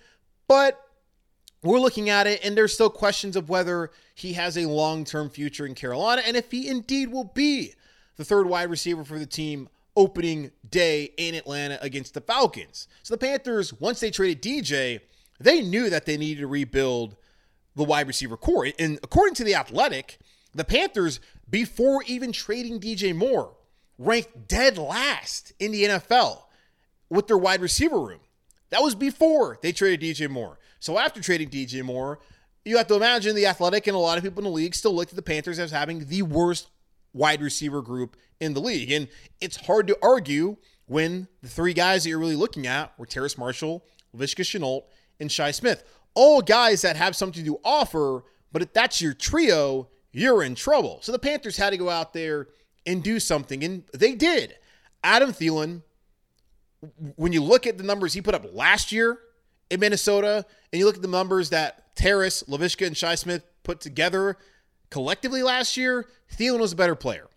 but 0.49 0.86
we're 1.63 1.79
looking 1.79 2.09
at 2.09 2.27
it 2.27 2.43
and 2.43 2.55
there's 2.57 2.73
still 2.73 2.89
questions 2.89 3.35
of 3.35 3.49
whether 3.49 3.91
he 4.15 4.33
has 4.33 4.57
a 4.57 4.67
long-term 4.67 5.29
future 5.29 5.65
in 5.65 5.75
Carolina 5.75 6.21
and 6.25 6.37
if 6.37 6.51
he 6.51 6.67
indeed 6.67 7.11
will 7.11 7.31
be 7.35 7.73
the 8.15 8.25
third 8.25 8.47
wide 8.47 8.69
receiver 8.69 9.03
for 9.03 9.17
the 9.17 9.25
team 9.25 9.69
opening 9.95 10.51
day 10.69 11.11
in 11.17 11.33
Atlanta 11.33 11.79
against 11.81 12.13
the 12.13 12.21
Falcons. 12.21 12.87
So 13.01 13.15
the 13.15 13.17
Panthers, 13.17 13.73
once 13.79 13.99
they 13.99 14.11
traded 14.11 14.41
DJ, 14.43 15.01
they 15.39 15.61
knew 15.61 15.89
that 15.89 16.05
they 16.05 16.17
needed 16.17 16.41
to 16.41 16.47
rebuild 16.47 17.15
the 17.75 17.83
wide 17.83 18.07
receiver 18.07 18.37
core. 18.37 18.67
And 18.77 18.99
according 19.03 19.35
to 19.35 19.43
The 19.43 19.55
Athletic, 19.55 20.19
the 20.53 20.63
Panthers, 20.63 21.19
before 21.49 22.03
even 22.07 22.31
trading 22.31 22.79
DJ 22.79 23.15
Moore, 23.15 23.55
ranked 23.97 24.47
dead 24.47 24.77
last 24.77 25.53
in 25.59 25.71
the 25.71 25.83
NFL 25.83 26.43
with 27.09 27.27
their 27.27 27.37
wide 27.37 27.61
receiver 27.61 27.99
room. 27.99 28.19
That 28.69 28.83
was 28.83 28.95
before 28.95 29.57
they 29.61 29.71
traded 29.71 30.01
DJ 30.01 30.29
Moore. 30.29 30.59
So 30.79 30.97
after 30.97 31.21
trading 31.21 31.49
DJ 31.49 31.83
Moore, 31.83 32.19
you 32.65 32.77
have 32.77 32.87
to 32.87 32.95
imagine 32.95 33.35
the 33.35 33.45
Athletic 33.45 33.87
and 33.87 33.95
a 33.95 33.99
lot 33.99 34.17
of 34.17 34.23
people 34.23 34.39
in 34.39 34.45
the 34.45 34.55
league 34.55 34.75
still 34.75 34.93
looked 34.93 35.11
at 35.11 35.15
the 35.15 35.21
Panthers 35.21 35.59
as 35.59 35.71
having 35.71 36.05
the 36.05 36.21
worst 36.21 36.69
wide 37.13 37.41
receiver 37.41 37.81
group 37.81 38.17
in 38.39 38.53
the 38.53 38.59
league. 38.59 38.91
And 38.91 39.07
it's 39.41 39.57
hard 39.57 39.87
to 39.87 39.97
argue 40.01 40.57
when 40.85 41.27
the 41.41 41.49
three 41.49 41.73
guys 41.73 42.03
that 42.03 42.09
you're 42.09 42.19
really 42.19 42.35
looking 42.35 42.67
at 42.67 42.97
were 42.97 43.05
Terrace 43.05 43.37
Marshall, 43.37 43.85
Laviska 44.15 44.43
Shenault, 44.43 44.83
and 45.19 45.31
Shi 45.31 45.51
Smith 45.51 45.83
all 46.17 46.41
guys 46.41 46.81
that 46.81 46.95
have 46.95 47.15
something 47.15 47.45
to 47.45 47.59
offer, 47.63 48.23
but 48.51 48.63
if 48.63 48.73
that's 48.73 48.99
your 48.99 49.13
trio, 49.13 49.87
you're 50.11 50.41
in 50.41 50.55
trouble. 50.55 50.97
So 51.03 51.11
the 51.11 51.19
Panthers 51.19 51.57
had 51.57 51.69
to 51.69 51.77
go 51.77 51.91
out 51.91 52.11
there 52.11 52.47
and 52.87 53.03
do 53.03 53.19
something, 53.19 53.63
and 53.63 53.83
they 53.93 54.15
did. 54.15 54.55
Adam 55.03 55.31
Thielen, 55.31 55.83
when 57.17 57.33
you 57.33 57.43
look 57.43 57.67
at 57.67 57.77
the 57.77 57.83
numbers 57.83 58.13
he 58.13 58.21
put 58.21 58.33
up 58.33 58.51
last 58.51 58.91
year 58.91 59.19
in 59.69 59.79
Minnesota, 59.79 60.45
and 60.71 60.79
you 60.79 60.85
look 60.85 60.95
at 60.95 61.01
the 61.01 61.07
numbers 61.07 61.49
that 61.49 61.95
Terrace, 61.95 62.43
Laviska, 62.43 62.85
and 62.85 62.95
Shi 62.95 63.15
Smith 63.15 63.43
put 63.63 63.81
together 63.81 64.37
collectively 64.89 65.43
last 65.43 65.77
year, 65.77 66.07
Thielen 66.35 66.59
was 66.59 66.73
a 66.73 66.75
better 66.75 66.95
player 66.95 67.27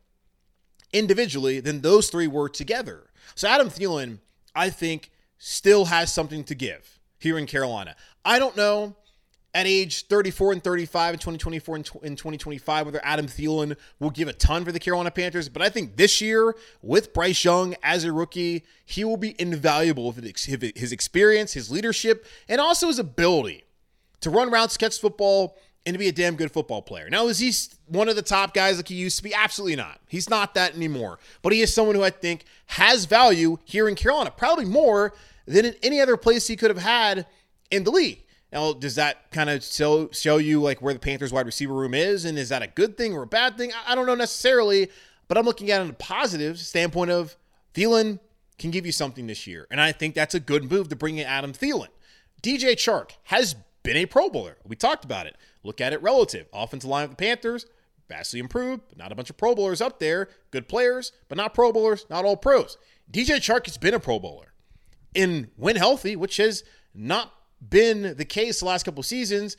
individually 0.93 1.61
than 1.61 1.81
those 1.81 2.11
three 2.11 2.27
were 2.27 2.49
together. 2.49 3.11
So 3.35 3.49
Adam 3.49 3.71
Thielen, 3.71 4.19
I 4.55 4.71
think, 4.71 5.11
still 5.39 5.87
has 5.87 6.13
something 6.13 6.45
to 6.45 6.55
give 6.55 6.99
here 7.19 7.39
in 7.39 7.47
Carolina. 7.47 7.97
I 8.25 8.39
don't 8.39 8.57
know 8.57 8.97
at 9.55 9.67
age 9.67 10.07
34 10.07 10.53
and 10.53 10.65
35 10.65 11.15
in 11.15 11.19
2024 11.19 11.77
and 11.77 11.91
in 12.03 12.17
2025 12.17 12.87
whether 12.87 13.01
Adam 13.03 13.27
Thielen 13.27 13.77
will 13.99 14.11
give 14.11 14.29
a 14.29 14.33
ton 14.33 14.65
for 14.65 14.73
the 14.73 14.79
Carolina 14.79 15.11
Panthers, 15.11 15.49
but 15.49 15.63
I 15.63 15.69
think 15.69 15.97
this 15.97 16.21
year 16.21 16.55
with 16.83 17.13
Bryce 17.13 17.45
Young 17.45 17.75
as 17.83 18.05
a 18.05 18.13
rookie, 18.13 18.65
he 18.85 19.05
will 19.05 19.17
be 19.17 19.35
invaluable 19.41 20.13
with 20.13 20.25
his 20.77 20.93
experience, 20.93 21.53
his 21.53 21.71
leadership, 21.71 22.27
and 22.49 22.61
also 22.61 22.89
his 22.89 22.99
ability 22.99 23.65
to 24.21 24.31
run 24.31 24.51
routes, 24.51 24.77
catch 24.77 25.01
football, 25.01 25.57
and 25.87 25.95
to 25.95 25.99
be 25.99 26.09
a 26.09 26.13
damn 26.13 26.37
good 26.37 26.53
football 26.53 26.83
player. 26.83 27.09
Now, 27.09 27.29
is 27.29 27.39
he 27.39 27.53
one 27.87 28.09
of 28.09 28.17
the 28.17 28.23
top 28.23 28.53
guys 28.53 28.77
like 28.77 28.89
he 28.89 28.95
used 28.95 29.17
to 29.17 29.23
be? 29.23 29.35
Absolutely 29.35 29.77
not. 29.77 29.99
He's 30.09 30.29
not 30.29 30.55
that 30.55 30.75
anymore. 30.77 31.19
But 31.43 31.55
he 31.55 31.63
is 31.63 31.73
someone 31.73 31.97
who 31.97 32.05
I 32.05 32.11
think 32.11 32.45
has 32.67 33.07
value 33.07 33.59
here 33.65 33.89
in 33.89 33.95
Carolina, 33.95 34.31
probably 34.31 34.67
more 34.67 35.15
than 35.47 35.65
in 35.65 35.75
any 35.83 36.01
other 36.01 36.19
place 36.19 36.47
he 36.47 36.57
could 36.57 36.71
have 36.71 36.83
had 36.83 37.27
in 37.71 37.85
the 37.85 37.91
league. 37.91 38.25
Now, 38.53 38.73
does 38.73 38.97
that 38.97 39.31
kind 39.31 39.49
of 39.49 39.63
show 39.63 40.11
show 40.11 40.39
you 40.39 40.61
like 40.61 40.83
where 40.83 40.93
the 40.93 41.01
Panthers 41.01 41.33
wide 41.33 41.47
receiver 41.47 41.75
room 41.75 41.95
is, 41.95 42.25
and 42.25 42.37
is 42.39 42.49
that 42.49 42.63
a 42.63 42.67
good 42.67 42.97
thing 42.97 43.15
or 43.15 43.23
a 43.23 43.27
bad 43.27 43.57
thing? 43.57 43.73
I 43.87 43.95
don't 43.95 44.07
know 44.07 44.15
necessarily, 44.15 44.91
but 45.29 45.39
I'm 45.39 45.45
looking 45.45 45.71
at 45.71 45.81
it 45.81 45.85
in 45.85 45.91
a 45.91 45.95
positive 45.95 46.59
standpoint 46.59 47.11
of 47.11 47.37
Thielen 47.75 48.19
can 48.59 48.71
give 48.71 48.85
you 48.85 48.93
something 48.93 49.27
this 49.27 49.47
year, 49.47 49.67
and 49.71 49.81
I 49.81 49.93
think 49.93 50.15
that's 50.15 50.35
a 50.35 50.41
good 50.41 50.71
move 50.71 50.89
to 50.89 50.97
bring 50.97 51.19
in 51.19 51.27
Adam 51.27 51.53
Thielen. 51.53 51.89
DJ 52.43 52.73
Chark 52.73 53.13
has 53.25 53.55
been 53.83 53.97
a 53.97 54.07
Pro 54.07 54.29
Bowler. 54.29 54.57
We 54.65 54.77
talked 54.77 55.05
about 55.05 55.27
it. 55.27 55.37
Look 55.63 55.81
at 55.81 55.93
it 55.93 56.03
relative. 56.03 56.47
Offensive 56.53 56.91
line 56.91 57.05
of 57.05 57.11
the 57.11 57.17
Panthers 57.17 57.67
vastly 58.09 58.41
improved, 58.41 58.83
but 58.89 58.99
not 58.99 59.13
a 59.13 59.15
bunch 59.15 59.31
of 59.31 59.37
Pro 59.37 59.55
Bowlers 59.55 59.81
up 59.81 60.01
there. 60.01 60.29
Good 60.51 60.69
players, 60.69 61.13
but 61.29 61.39
not 61.39 61.55
Pro 61.55 61.73
Bowlers, 61.73 62.05
not 62.11 62.25
all 62.25 62.37
pros. 62.37 62.77
DJ 63.11 63.37
Chark 63.37 63.67
has 63.67 63.79
been 63.79 63.95
a 63.95 64.01
Pro 64.01 64.19
Bowler 64.19 64.53
in 65.15 65.51
when 65.57 65.77
healthy, 65.77 66.17
which 66.17 66.37
has 66.37 66.65
not 66.95 67.33
been 67.67 68.17
the 68.17 68.25
case 68.25 68.61
the 68.61 68.67
last 68.67 68.85
couple 68.85 69.03
seasons. 69.03 69.57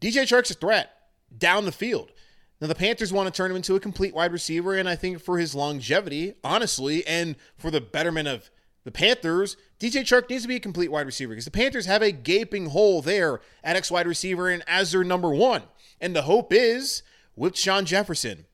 DJ 0.00 0.22
Chark's 0.22 0.50
a 0.50 0.54
threat 0.54 0.90
down 1.36 1.64
the 1.64 1.72
field. 1.72 2.12
Now 2.60 2.68
the 2.68 2.74
Panthers 2.74 3.12
want 3.12 3.26
to 3.26 3.36
turn 3.36 3.50
him 3.50 3.56
into 3.56 3.74
a 3.74 3.80
complete 3.80 4.14
wide 4.14 4.32
receiver, 4.32 4.74
and 4.74 4.88
I 4.88 4.96
think 4.96 5.20
for 5.20 5.38
his 5.38 5.54
longevity, 5.54 6.34
honestly, 6.42 7.06
and 7.06 7.36
for 7.58 7.70
the 7.70 7.80
betterment 7.80 8.28
of 8.28 8.50
the 8.84 8.90
Panthers, 8.90 9.56
DJ 9.78 10.02
Chark 10.02 10.30
needs 10.30 10.42
to 10.42 10.48
be 10.48 10.56
a 10.56 10.60
complete 10.60 10.90
wide 10.90 11.06
receiver 11.06 11.30
because 11.30 11.44
the 11.44 11.50
Panthers 11.50 11.86
have 11.86 12.02
a 12.02 12.12
gaping 12.12 12.70
hole 12.70 13.02
there 13.02 13.40
at 13.62 13.76
X 13.76 13.90
wide 13.90 14.06
receiver 14.06 14.48
and 14.48 14.62
as 14.66 14.92
their 14.92 15.04
number 15.04 15.30
one. 15.30 15.64
And 16.00 16.14
the 16.14 16.22
hope 16.22 16.52
is 16.52 17.02
with 17.34 17.56
Sean 17.56 17.84
Jefferson 17.84 18.46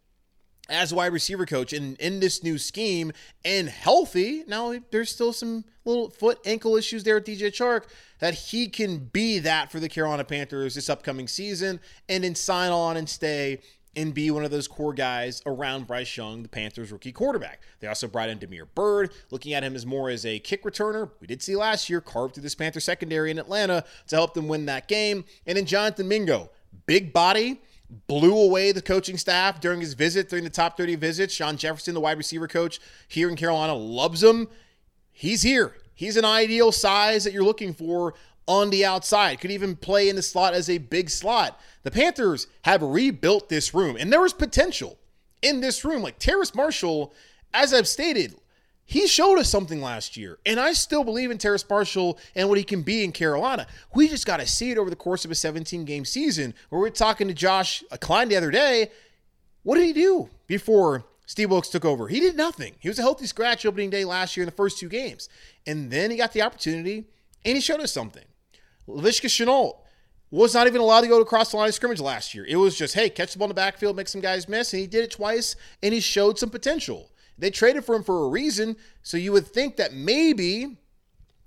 as 0.69 0.95
wide 0.95 1.13
receiver 1.13 1.45
coach 1.45 1.73
and 1.73 1.99
in 1.99 2.21
this 2.21 2.43
new 2.43 2.59
scheme 2.59 3.13
and 3.45 3.69
healthy. 3.69 4.45
Now 4.47 4.75
there's 4.91 5.11
still 5.11 5.33
some 5.33 5.65
little 5.85 6.11
foot 6.11 6.39
ankle 6.45 6.77
issues 6.77 7.05
there 7.05 7.17
with 7.17 7.25
DJ 7.25 7.49
Chark 7.49 7.85
that 8.21 8.35
he 8.35 8.69
can 8.69 8.99
be 8.99 9.41
that 9.41 9.73
for 9.73 9.81
the 9.81 9.89
Carolina 9.89 10.25
Panthers 10.25 10.75
this 10.75 10.89
upcoming 10.89 11.27
season 11.27 11.81
and 12.09 12.25
then 12.25 12.35
sign 12.35 12.71
on 12.71 12.97
and 12.97 13.09
stay 13.09 13.61
and 13.95 14.15
be 14.15 14.31
one 14.31 14.45
of 14.45 14.51
those 14.51 14.69
core 14.69 14.95
guys 14.95 15.43
around 15.45 15.87
Bryce 15.87 16.17
Young, 16.17 16.43
the 16.43 16.49
Panthers 16.49 16.91
rookie 16.93 17.13
quarterback. 17.13 17.61
They 17.81 17.89
also 17.89 18.07
brought 18.09 18.31
in 18.31 18.39
Damiere 18.39 18.65
Byrd, 18.65 19.13
looking 19.31 19.53
at 19.53 19.63
him 19.63 19.75
as 19.75 19.85
more 19.85 20.09
as 20.09 20.25
a 20.25 20.39
kick 20.39 20.65
returner. 20.65 21.11
We 21.21 21.27
did 21.27 21.43
see 21.43 21.57
last 21.57 21.91
year 21.91 22.01
carved 22.01 22.35
through 22.35 22.45
this 22.45 22.55
Panther 22.55 22.81
secondary 22.81 23.31
in 23.31 23.39
Atlanta 23.39 23.85
to 24.09 24.17
help 24.17 24.33
them 24.35 24.49
win 24.49 24.67
that 24.67 24.89
game. 24.89 25.25
And 25.47 25.59
then 25.59 25.67
Jonathan 25.67 26.09
Mingo, 26.09 26.51
big 26.87 27.13
body, 27.13 27.61
blew 28.07 28.39
away 28.39 28.73
the 28.73 28.83
coaching 28.83 29.19
staff 29.19 29.61
during 29.61 29.81
his 29.81 29.95
visit, 29.95 30.29
during 30.29 30.45
the 30.45 30.51
top 30.51 30.77
30 30.77 30.97
visits. 30.97 31.35
Shawn 31.35 31.57
Jefferson, 31.57 31.95
the 31.95 32.01
wide 32.01 32.19
receiver 32.19 32.49
coach 32.49 32.81
here 33.09 33.29
in 33.29 33.37
Carolina, 33.37 33.75
loves 33.75 34.23
him. 34.23 34.49
He's 35.13 35.43
here. 35.43 35.77
He's 35.95 36.17
an 36.17 36.25
ideal 36.25 36.73
size 36.73 37.25
that 37.25 37.33
you're 37.33 37.45
looking 37.45 37.75
for 37.75 38.15
on 38.47 38.71
the 38.71 38.85
outside. 38.85 39.41
Could 39.41 39.51
even 39.51 39.77
play 39.77 40.09
in 40.09 40.17
the 40.17 40.23
slot 40.23 40.55
as 40.55 40.69
a 40.69 40.79
big 40.79 41.11
slot. 41.11 41.61
The 41.83 41.91
Panthers 41.91 42.47
have 42.63 42.83
rebuilt 42.83 43.49
this 43.49 43.75
room, 43.75 43.97
and 43.99 44.13
there 44.13 44.21
was 44.21 44.33
potential 44.33 44.99
in 45.43 45.61
this 45.61 45.85
room. 45.85 46.03
Like 46.03 46.19
Terrace 46.19 46.55
Marshall, 46.55 47.13
as 47.53 47.75
I've 47.75 47.89
stated, 47.89 48.35
he 48.93 49.07
showed 49.07 49.39
us 49.39 49.49
something 49.49 49.81
last 49.81 50.19
year, 50.19 50.39
and 50.45 50.61
I 50.61 50.75
still 50.75 51.03
believe 51.03 51.31
in 51.31 51.39
Terrace 51.39 51.65
Marshall 51.67 52.19
and 52.35 52.47
what 52.51 52.59
he 52.59 52.65
can 52.65 52.83
be 52.83 53.03
in 53.03 53.11
Carolina. 53.11 53.67
We 53.95 54.07
just 54.07 54.27
got 54.27 54.37
to 54.37 54.47
see 54.47 54.71
it 54.71 54.77
over 54.77 54.91
the 54.91 54.97
course 54.97 55.25
of 55.25 55.31
a 55.31 55.35
17 55.35 55.87
game 55.87 56.05
season. 56.05 56.53
Where 56.69 56.79
we're 56.79 56.91
talking 56.91 57.27
to 57.29 57.33
Josh 57.33 57.83
Klein 58.01 58.29
the 58.29 58.37
other 58.37 58.51
day. 58.51 58.91
What 59.63 59.77
did 59.77 59.87
he 59.87 59.95
do 59.95 60.29
before 60.47 61.07
Steve 61.25 61.51
Wilks 61.51 61.71
took 61.71 61.87
over? 61.87 62.09
He 62.09 62.21
did 62.21 62.37
nothing. 62.37 62.75
He 62.81 62.91
was 62.91 62.99
a 62.99 63.03
healthy 63.03 63.25
scratch 63.25 63.65
opening 63.65 63.89
day 63.89 64.05
last 64.05 64.37
year 64.37 64.43
in 64.43 64.47
the 64.47 64.55
first 64.55 64.79
two 64.79 64.91
games. 64.91 65.31
And 65.67 65.91
then 65.91 66.11
he 66.11 66.19
got 66.19 66.35
the 66.35 66.43
opportunity 66.43 67.07
and 67.47 67.55
he 67.55 67.63
showed 67.63 67.81
us 67.81 67.93
something. 67.93 68.25
Laviska 68.87 69.29
Shenault 69.29 69.79
was 70.31 70.53
not 70.53 70.67
even 70.67 70.83
allowed 70.83 71.01
to 71.01 71.09
go 71.09 71.23
across 71.23 71.53
the 71.53 71.57
line 71.57 71.69
of 71.69 71.75
scrimmage 71.75 72.01
last 72.01 72.35
year. 72.35 72.45
It 72.47 72.57
was 72.57 72.77
just, 72.77 72.93
hey, 72.93 73.09
catch 73.09 73.33
the 73.33 73.39
ball 73.39 73.47
in 73.47 73.51
the 73.51 73.55
backfield, 73.55 73.97
make 73.97 74.09
some 74.09 74.21
guys 74.21 74.51
miss, 74.51 74.75
and 74.75 74.81
he 74.81 74.87
did 74.87 75.05
it 75.05 75.13
twice, 75.13 75.57
and 75.83 75.95
he 75.95 76.01
showed 76.01 76.39
some 76.39 76.51
potential. 76.51 77.09
They 77.39 77.51
traded 77.51 77.85
for 77.85 77.95
him 77.95 78.03
for 78.03 78.25
a 78.25 78.29
reason, 78.29 78.77
so 79.03 79.17
you 79.17 79.33
would 79.33 79.47
think 79.47 79.77
that 79.77 79.95
maybe 79.95 80.77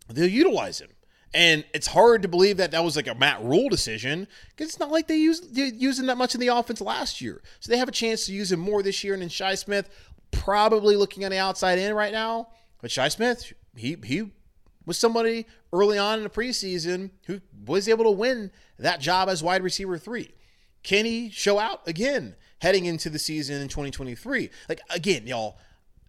they'll 0.10 0.28
utilize 0.28 0.80
him. 0.80 0.90
And 1.34 1.66
it's 1.74 1.88
hard 1.88 2.22
to 2.22 2.30
believe 2.30 2.58
that 2.58 2.72
that 2.72 2.84
was 2.84 2.96
like 2.96 3.08
a 3.08 3.16
Matt 3.16 3.44
Rhule 3.44 3.68
decision 3.68 4.26
because 4.50 4.70
it's 4.70 4.80
not 4.80 4.90
like 4.90 5.08
they 5.08 5.18
used 5.18 5.58
him 5.58 6.06
that 6.06 6.18
much 6.18 6.34
in 6.34 6.40
the 6.40 6.48
offense 6.48 6.80
last 6.80 7.20
year. 7.20 7.42
So 7.60 7.72
they 7.72 7.78
have 7.78 7.90
a 7.90 7.94
chance 7.94 8.26
to 8.28 8.34
use 8.34 8.54
him 8.54 8.62
more 8.62 8.82
this 8.82 9.04
year. 9.04 9.14
And 9.14 9.22
then 9.22 9.28
Shi 9.28 9.58
Smith 9.58 9.90
probably 10.32 10.96
looking 10.96 11.26
on 11.26 11.32
the 11.32 11.38
outside 11.38 11.78
in 11.78 11.94
right 11.94 12.14
now. 12.14 12.48
But 12.82 12.90
Shi 12.90 13.10
Smith, 13.10 13.52
he 13.76 13.98
he 14.06 14.32
was 14.86 14.98
somebody 14.98 15.46
early 15.74 15.98
on 15.98 16.20
in 16.20 16.24
the 16.24 16.30
preseason 16.30 17.10
who 17.26 17.42
was 17.66 17.90
able 17.90 18.06
to 18.06 18.12
win 18.12 18.50
that 18.80 19.02
job 19.02 19.28
as 19.28 19.44
wide 19.44 19.62
receiver 19.62 19.98
three. 19.98 20.32
Can 20.84 21.04
he 21.04 21.30
show 21.30 21.60
out 21.60 21.86
again 21.86 22.36
heading 22.60 22.86
into 22.86 23.10
the 23.10 23.20
season 23.20 23.62
in 23.62 23.68
2023? 23.68 24.50
Like 24.70 24.80
again, 24.90 25.28
y'all, 25.28 25.58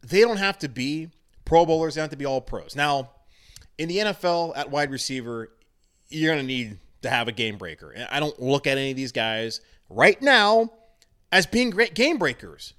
they 0.02 0.20
don't 0.20 0.36
have 0.38 0.58
to 0.58 0.68
be 0.68 1.10
Pro 1.44 1.64
Bowlers. 1.66 1.94
They 1.94 2.00
don't 2.00 2.04
have 2.04 2.10
to 2.10 2.16
be 2.16 2.26
all 2.26 2.40
pros. 2.40 2.76
Now, 2.76 3.10
in 3.78 3.88
the 3.88 3.98
NFL 3.98 4.56
at 4.56 4.70
wide 4.70 4.90
receiver, 4.90 5.52
you're 6.08 6.32
going 6.34 6.44
to 6.44 6.46
need 6.46 6.78
to 7.02 7.10
have 7.10 7.28
a 7.28 7.32
game 7.32 7.56
breaker. 7.56 7.94
I 8.10 8.20
don't 8.20 8.40
look 8.40 8.66
at 8.66 8.78
any 8.78 8.90
of 8.90 8.96
these 8.96 9.12
guys 9.12 9.60
right 9.88 10.20
now 10.20 10.70
as 11.32 11.46
being 11.46 11.70
great 11.70 11.94
game 11.94 12.18
breakers. 12.18 12.74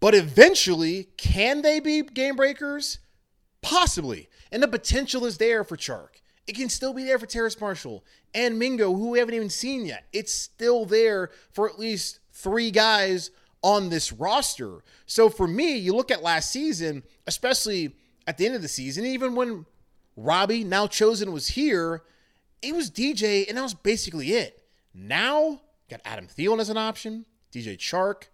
But 0.00 0.14
eventually, 0.14 1.08
can 1.16 1.62
they 1.62 1.80
be 1.80 2.02
game 2.02 2.36
breakers? 2.36 2.98
Possibly. 3.62 4.28
And 4.52 4.62
the 4.62 4.68
potential 4.68 5.24
is 5.24 5.38
there 5.38 5.64
for 5.64 5.76
Chark. 5.76 6.20
It 6.46 6.56
can 6.56 6.68
still 6.68 6.94
be 6.94 7.04
there 7.04 7.18
for 7.18 7.26
Terrace 7.26 7.60
Marshall 7.60 8.04
and 8.34 8.58
Mingo, 8.58 8.94
who 8.94 9.10
we 9.10 9.18
haven't 9.18 9.34
even 9.34 9.50
seen 9.50 9.84
yet. 9.84 10.04
It's 10.12 10.32
still 10.32 10.84
there 10.84 11.30
for 11.52 11.68
at 11.68 11.78
least 11.78 12.20
three 12.32 12.70
guys 12.70 13.30
on 13.62 13.88
this 13.88 14.12
roster. 14.12 14.82
So 15.06 15.28
for 15.28 15.46
me, 15.46 15.76
you 15.76 15.94
look 15.94 16.10
at 16.10 16.22
last 16.22 16.50
season, 16.50 17.02
especially 17.26 17.96
at 18.26 18.38
the 18.38 18.46
end 18.46 18.54
of 18.54 18.62
the 18.62 18.68
season, 18.68 19.04
even 19.04 19.34
when 19.34 19.66
Robbie, 20.16 20.64
now 20.64 20.86
chosen, 20.86 21.32
was 21.32 21.48
here, 21.48 22.02
it 22.62 22.74
was 22.74 22.90
DJ, 22.90 23.48
and 23.48 23.56
that 23.56 23.62
was 23.62 23.74
basically 23.74 24.32
it. 24.32 24.62
Now, 24.94 25.60
got 25.88 26.00
Adam 26.04 26.26
Thielen 26.26 26.60
as 26.60 26.68
an 26.68 26.76
option, 26.76 27.24
DJ 27.52 27.76
Chark, 27.76 28.24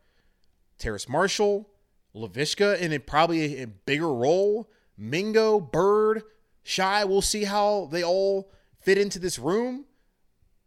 Terrace 0.78 1.08
Marshall, 1.08 1.68
Laviska 2.14 2.78
in 2.78 2.92
a, 2.92 2.98
probably 2.98 3.60
a 3.62 3.66
bigger 3.66 4.12
role, 4.12 4.70
Mingo, 4.96 5.60
Byrd, 5.60 6.22
Shi. 6.62 7.04
We'll 7.04 7.22
see 7.22 7.44
how 7.44 7.88
they 7.90 8.02
all 8.02 8.50
fit 8.80 8.98
into 8.98 9.18
this 9.18 9.38
room. 9.38 9.84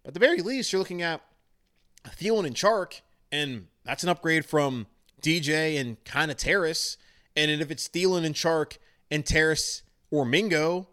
At 0.06 0.14
the 0.14 0.20
very 0.20 0.42
least, 0.42 0.72
you're 0.72 0.80
looking 0.80 1.02
at 1.02 1.22
Thielen 2.06 2.46
and 2.46 2.56
Chark, 2.56 3.02
and 3.32 3.68
that's 3.84 4.04
an 4.04 4.10
upgrade 4.10 4.46
from 4.46 4.88
DJ 5.22 5.80
and 5.80 6.04
kind 6.04 6.32
of 6.32 6.38
Terrace. 6.38 6.98
And 7.36 7.52
if 7.52 7.72
it's 7.72 7.88
Thielen 7.88 8.26
and 8.26 8.36
Chark 8.36 8.78
and 9.12 9.26
Terrace 9.26 9.84
or 10.12 10.26
Mingo, 10.26 10.88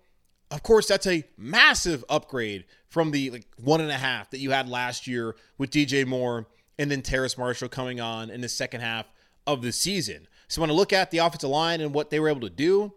of 0.51 0.63
course, 0.63 0.87
that's 0.87 1.07
a 1.07 1.25
massive 1.37 2.05
upgrade 2.09 2.65
from 2.89 3.11
the 3.11 3.31
like 3.31 3.47
one 3.63 3.81
and 3.81 3.91
a 3.91 3.97
half 3.97 4.31
that 4.31 4.39
you 4.39 4.51
had 4.53 4.69
last 4.69 5.07
year 5.07 5.35
with 5.59 5.71
DJ 5.71 6.07
Moore 6.07 6.47
and 6.79 6.91
then 6.91 7.03
Terrace 7.03 7.39
Marshall 7.39 7.69
coming 7.69 8.01
on 8.01 8.31
in 8.31 8.41
the 8.41 8.49
second 8.49 8.81
half 8.81 9.07
of 9.47 9.63
the 9.63 9.73
season. 9.73 10.27
So 10.49 10.61
when 10.61 10.71
I 10.71 10.75
look 10.75 10.93
at 10.93 11.11
the 11.11 11.19
offensive 11.19 11.51
line 11.51 11.81
and 11.81 11.95
what 11.95 12.11
they 12.11 12.21
were 12.21 12.29
able 12.29 12.43
to 12.43 12.51
do, 12.51 12.93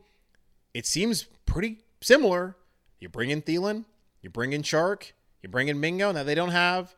it 0.74 0.86
seems 0.86 1.26
pretty 1.46 1.80
similar. 2.02 2.56
You 3.00 3.10
bring 3.10 3.30
in 3.30 3.42
Thielen, 3.42 3.86
you 4.22 4.30
bring 4.30 4.54
in 4.54 4.62
Chark, 4.62 5.12
you 5.42 5.50
bring 5.50 5.68
in 5.68 5.80
Mingo. 5.80 6.12
Now 6.12 6.24
they 6.24 6.36
don't 6.36 6.50
have 6.50 6.96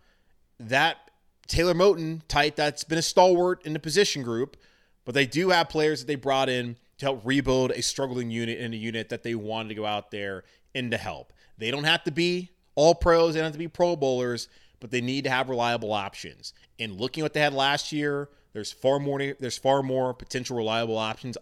that 0.59 1.08
Taylor 1.49 1.73
Moton 1.73 2.21
tight, 2.27 2.55
that's 2.55 2.83
been 2.83 2.99
a 2.99 3.01
stalwart 3.01 3.65
in 3.65 3.73
the 3.73 3.79
position 3.79 4.23
group, 4.23 4.55
but 5.03 5.15
they 5.15 5.25
do 5.25 5.49
have 5.49 5.67
players 5.67 5.99
that 5.99 6.07
they 6.07 6.15
brought 6.15 6.47
in 6.47 6.77
to 6.99 7.05
help 7.07 7.21
rebuild 7.25 7.71
a 7.71 7.81
struggling 7.81 8.29
unit 8.29 8.59
in 8.59 8.73
a 8.73 8.77
unit 8.77 9.09
that 9.09 9.23
they 9.23 9.35
wanted 9.35 9.69
to 9.69 9.75
go 9.75 9.85
out 9.85 10.11
there 10.11 10.43
and 10.75 10.91
to 10.91 10.97
help. 10.97 11.33
They 11.57 11.71
don't 11.71 11.85
have 11.85 12.03
to 12.03 12.11
be 12.11 12.51
all 12.75 12.93
pros, 12.95 13.33
they 13.33 13.39
don't 13.39 13.47
have 13.47 13.53
to 13.53 13.59
be 13.59 13.67
pro 13.67 13.95
bowlers, 13.95 14.47
but 14.79 14.91
they 14.91 15.01
need 15.01 15.23
to 15.23 15.29
have 15.29 15.49
reliable 15.49 15.91
options. 15.91 16.53
And 16.77 16.99
looking 17.01 17.21
at 17.21 17.25
what 17.25 17.33
they 17.33 17.41
had 17.41 17.53
last 17.53 17.91
year, 17.91 18.29
there's 18.53 18.71
far 18.71 18.99
more 18.99 19.19
there's 19.39 19.57
far 19.57 19.81
more 19.81 20.13
potential 20.13 20.55
reliable 20.55 20.97
options 20.97 21.37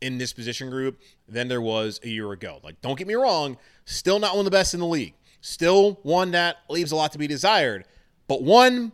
in 0.00 0.18
this 0.18 0.32
position 0.32 0.68
group 0.68 1.00
than 1.28 1.48
there 1.48 1.62
was 1.62 2.00
a 2.02 2.08
year 2.08 2.32
ago. 2.32 2.58
Like 2.64 2.80
don't 2.82 2.98
get 2.98 3.06
me 3.06 3.14
wrong, 3.14 3.56
still 3.84 4.18
not 4.18 4.32
one 4.32 4.40
of 4.40 4.44
the 4.46 4.50
best 4.50 4.74
in 4.74 4.80
the 4.80 4.86
league. 4.86 5.14
Still 5.40 6.00
one 6.02 6.32
that 6.32 6.58
leaves 6.68 6.92
a 6.92 6.96
lot 6.96 7.12
to 7.12 7.18
be 7.18 7.26
desired, 7.26 7.84
but 8.28 8.42
one 8.42 8.92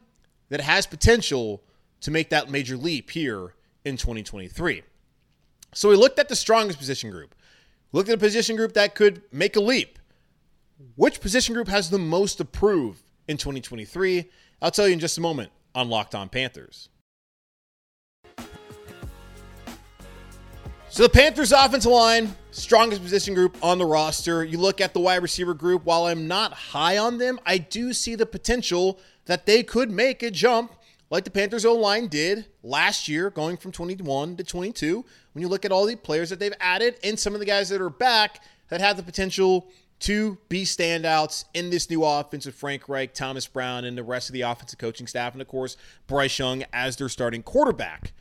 that 0.48 0.60
has 0.60 0.86
potential 0.86 1.62
to 2.00 2.10
make 2.10 2.30
that 2.30 2.50
major 2.50 2.76
leap 2.76 3.10
here 3.10 3.54
in 3.84 3.96
2023. 3.96 4.82
So 5.74 5.88
we 5.88 5.96
looked 5.96 6.18
at 6.18 6.28
the 6.28 6.36
strongest 6.36 6.78
position 6.78 7.10
group. 7.10 7.34
Looked 7.92 8.08
at 8.08 8.16
a 8.16 8.18
position 8.18 8.56
group 8.56 8.74
that 8.74 8.94
could 8.94 9.22
make 9.32 9.56
a 9.56 9.60
leap. 9.60 9.98
Which 10.96 11.20
position 11.20 11.54
group 11.54 11.68
has 11.68 11.90
the 11.90 11.98
most 11.98 12.36
to 12.36 12.44
prove 12.44 13.02
in 13.26 13.36
2023? 13.36 14.28
I'll 14.60 14.70
tell 14.70 14.86
you 14.86 14.92
in 14.92 15.00
just 15.00 15.18
a 15.18 15.20
moment 15.20 15.50
on 15.74 15.88
Locked 15.88 16.14
On 16.14 16.28
Panthers. 16.28 16.88
So 20.90 21.02
the 21.02 21.10
Panthers 21.10 21.52
offensive 21.52 21.92
line, 21.92 22.34
strongest 22.50 23.02
position 23.02 23.34
group 23.34 23.56
on 23.62 23.78
the 23.78 23.84
roster. 23.84 24.42
You 24.42 24.58
look 24.58 24.80
at 24.80 24.94
the 24.94 25.00
wide 25.00 25.22
receiver 25.22 25.52
group, 25.52 25.84
while 25.84 26.06
I'm 26.06 26.26
not 26.26 26.52
high 26.54 26.96
on 26.96 27.18
them, 27.18 27.38
I 27.44 27.58
do 27.58 27.92
see 27.92 28.14
the 28.14 28.24
potential 28.26 28.98
that 29.28 29.46
they 29.46 29.62
could 29.62 29.90
make 29.90 30.22
a 30.22 30.30
jump 30.30 30.72
like 31.10 31.24
the 31.24 31.30
Panthers 31.30 31.64
O 31.64 31.74
line 31.74 32.08
did 32.08 32.46
last 32.62 33.08
year, 33.08 33.30
going 33.30 33.56
from 33.56 33.72
21 33.72 34.36
to 34.36 34.44
22. 34.44 35.04
When 35.32 35.42
you 35.42 35.48
look 35.48 35.64
at 35.64 35.70
all 35.70 35.86
the 35.86 35.96
players 35.96 36.30
that 36.30 36.38
they've 36.40 36.52
added 36.58 36.96
and 37.04 37.18
some 37.18 37.34
of 37.34 37.40
the 37.40 37.46
guys 37.46 37.68
that 37.68 37.80
are 37.80 37.90
back 37.90 38.42
that 38.70 38.80
have 38.80 38.96
the 38.96 39.02
potential 39.02 39.68
to 40.00 40.38
be 40.48 40.64
standouts 40.64 41.44
in 41.54 41.70
this 41.70 41.90
new 41.90 42.04
offense 42.04 42.46
with 42.46 42.54
Frank 42.54 42.88
Reich, 42.88 43.12
Thomas 43.12 43.46
Brown, 43.46 43.84
and 43.84 43.98
the 43.98 44.02
rest 44.02 44.28
of 44.28 44.32
the 44.32 44.42
offensive 44.42 44.78
coaching 44.78 45.06
staff, 45.06 45.32
and 45.32 45.42
of 45.42 45.48
course, 45.48 45.76
Bryce 46.06 46.38
Young 46.38 46.64
as 46.72 46.96
their 46.96 47.08
starting 47.08 47.42
quarterback. 47.42 48.12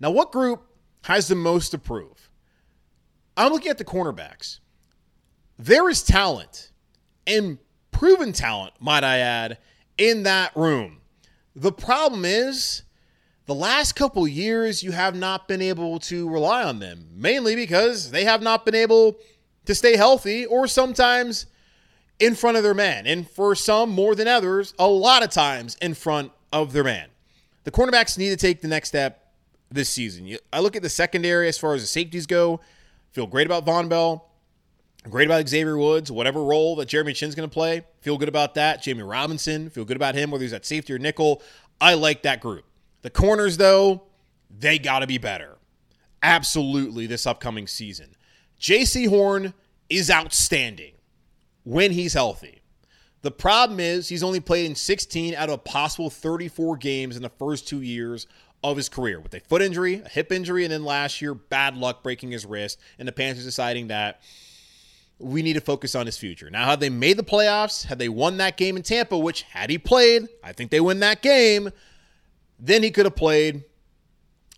Now, 0.00 0.10
what 0.10 0.32
group 0.32 0.64
has 1.02 1.28
the 1.28 1.34
most 1.34 1.70
to 1.70 1.78
prove? 1.78 2.30
I'm 3.36 3.52
looking 3.52 3.70
at 3.70 3.78
the 3.78 3.84
cornerbacks. 3.84 4.60
There 5.58 5.88
is 5.90 6.02
talent 6.02 6.70
and 7.26 7.58
proven 7.90 8.32
talent, 8.32 8.74
might 8.80 9.04
I 9.04 9.18
add, 9.18 9.58
in 9.98 10.24
that 10.24 10.54
room. 10.56 11.00
The 11.56 11.72
problem 11.72 12.24
is, 12.24 12.82
the 13.46 13.54
last 13.54 13.92
couple 13.92 14.26
years, 14.26 14.82
you 14.82 14.92
have 14.92 15.14
not 15.14 15.46
been 15.46 15.62
able 15.62 15.98
to 16.00 16.28
rely 16.28 16.64
on 16.64 16.78
them, 16.78 17.08
mainly 17.14 17.54
because 17.54 18.10
they 18.10 18.24
have 18.24 18.42
not 18.42 18.64
been 18.64 18.74
able 18.74 19.16
to 19.66 19.74
stay 19.74 19.96
healthy 19.96 20.46
or 20.46 20.66
sometimes 20.66 21.46
in 22.18 22.34
front 22.34 22.56
of 22.56 22.62
their 22.62 22.74
man. 22.74 23.06
And 23.06 23.28
for 23.28 23.54
some, 23.54 23.90
more 23.90 24.14
than 24.14 24.28
others, 24.28 24.74
a 24.78 24.88
lot 24.88 25.22
of 25.22 25.30
times 25.30 25.76
in 25.80 25.94
front 25.94 26.32
of 26.52 26.72
their 26.72 26.84
man. 26.84 27.08
The 27.64 27.70
cornerbacks 27.70 28.18
need 28.18 28.30
to 28.30 28.36
take 28.36 28.60
the 28.60 28.68
next 28.68 28.88
step 28.88 29.32
this 29.70 29.88
season. 29.88 30.36
I 30.52 30.60
look 30.60 30.76
at 30.76 30.82
the 30.82 30.88
secondary 30.88 31.48
as 31.48 31.58
far 31.58 31.74
as 31.74 31.82
the 31.82 31.86
safeties 31.86 32.26
go. 32.26 32.60
Feel 33.12 33.26
great 33.26 33.46
about 33.46 33.64
Vonn 33.64 33.88
Bell. 33.88 34.30
Great 35.10 35.28
about 35.28 35.46
Xavier 35.46 35.76
Woods, 35.76 36.10
whatever 36.10 36.42
role 36.42 36.76
that 36.76 36.86
Jeremy 36.86 37.12
Chinn's 37.12 37.34
going 37.34 37.48
to 37.48 37.52
play. 37.52 37.82
Feel 38.00 38.16
good 38.16 38.28
about 38.28 38.54
that. 38.54 38.82
Jammie 38.82 39.08
Robinson, 39.08 39.68
feel 39.68 39.84
good 39.84 39.96
about 39.98 40.14
him, 40.14 40.30
whether 40.30 40.42
he's 40.42 40.54
at 40.54 40.64
safety 40.64 40.94
or 40.94 40.98
nickel. 40.98 41.42
I 41.80 41.94
like 41.94 42.22
that 42.22 42.40
group. 42.40 42.64
The 43.02 43.10
corners, 43.10 43.58
though, 43.58 44.04
they 44.50 44.78
got 44.78 45.00
to 45.00 45.06
be 45.06 45.18
better. 45.18 45.58
Absolutely, 46.22 47.06
this 47.06 47.26
upcoming 47.26 47.66
season. 47.66 48.16
Jaycee 48.58 49.08
Horn 49.08 49.52
is 49.90 50.10
outstanding 50.10 50.94
when 51.64 51.92
he's 51.92 52.14
healthy. 52.14 52.62
The 53.20 53.30
problem 53.30 53.80
is 53.80 54.08
he's 54.08 54.22
only 54.22 54.40
played 54.40 54.66
in 54.66 54.74
16 54.74 55.34
out 55.34 55.50
of 55.50 55.54
a 55.54 55.58
possible 55.58 56.08
34 56.08 56.78
games 56.78 57.16
in 57.16 57.22
the 57.22 57.28
first 57.28 57.68
two 57.68 57.82
years 57.82 58.26
of 58.62 58.78
his 58.78 58.88
career 58.88 59.20
with 59.20 59.34
a 59.34 59.40
foot 59.40 59.60
injury, 59.60 60.00
a 60.02 60.08
hip 60.08 60.32
injury, 60.32 60.64
and 60.64 60.72
then 60.72 60.84
last 60.84 61.20
year, 61.20 61.34
bad 61.34 61.76
luck 61.76 62.02
breaking 62.02 62.30
his 62.30 62.46
wrist, 62.46 62.80
and 62.98 63.06
the 63.06 63.12
Panthers 63.12 63.44
deciding 63.44 63.88
that 63.88 64.22
we 65.18 65.42
need 65.42 65.52
to 65.54 65.60
focus 65.60 65.94
on 65.94 66.06
his 66.06 66.18
future. 66.18 66.50
Now, 66.50 66.66
had 66.66 66.80
they 66.80 66.90
made 66.90 67.16
the 67.16 67.24
playoffs, 67.24 67.84
had 67.84 67.98
they 67.98 68.08
won 68.08 68.36
that 68.38 68.56
game 68.56 68.76
in 68.76 68.82
Tampa, 68.82 69.16
which 69.16 69.42
had 69.42 69.70
he 69.70 69.78
played, 69.78 70.28
I 70.42 70.52
think 70.52 70.70
they 70.70 70.80
win 70.80 71.00
that 71.00 71.22
game, 71.22 71.70
then 72.58 72.82
he 72.82 72.90
could 72.90 73.06
have 73.06 73.16
played 73.16 73.64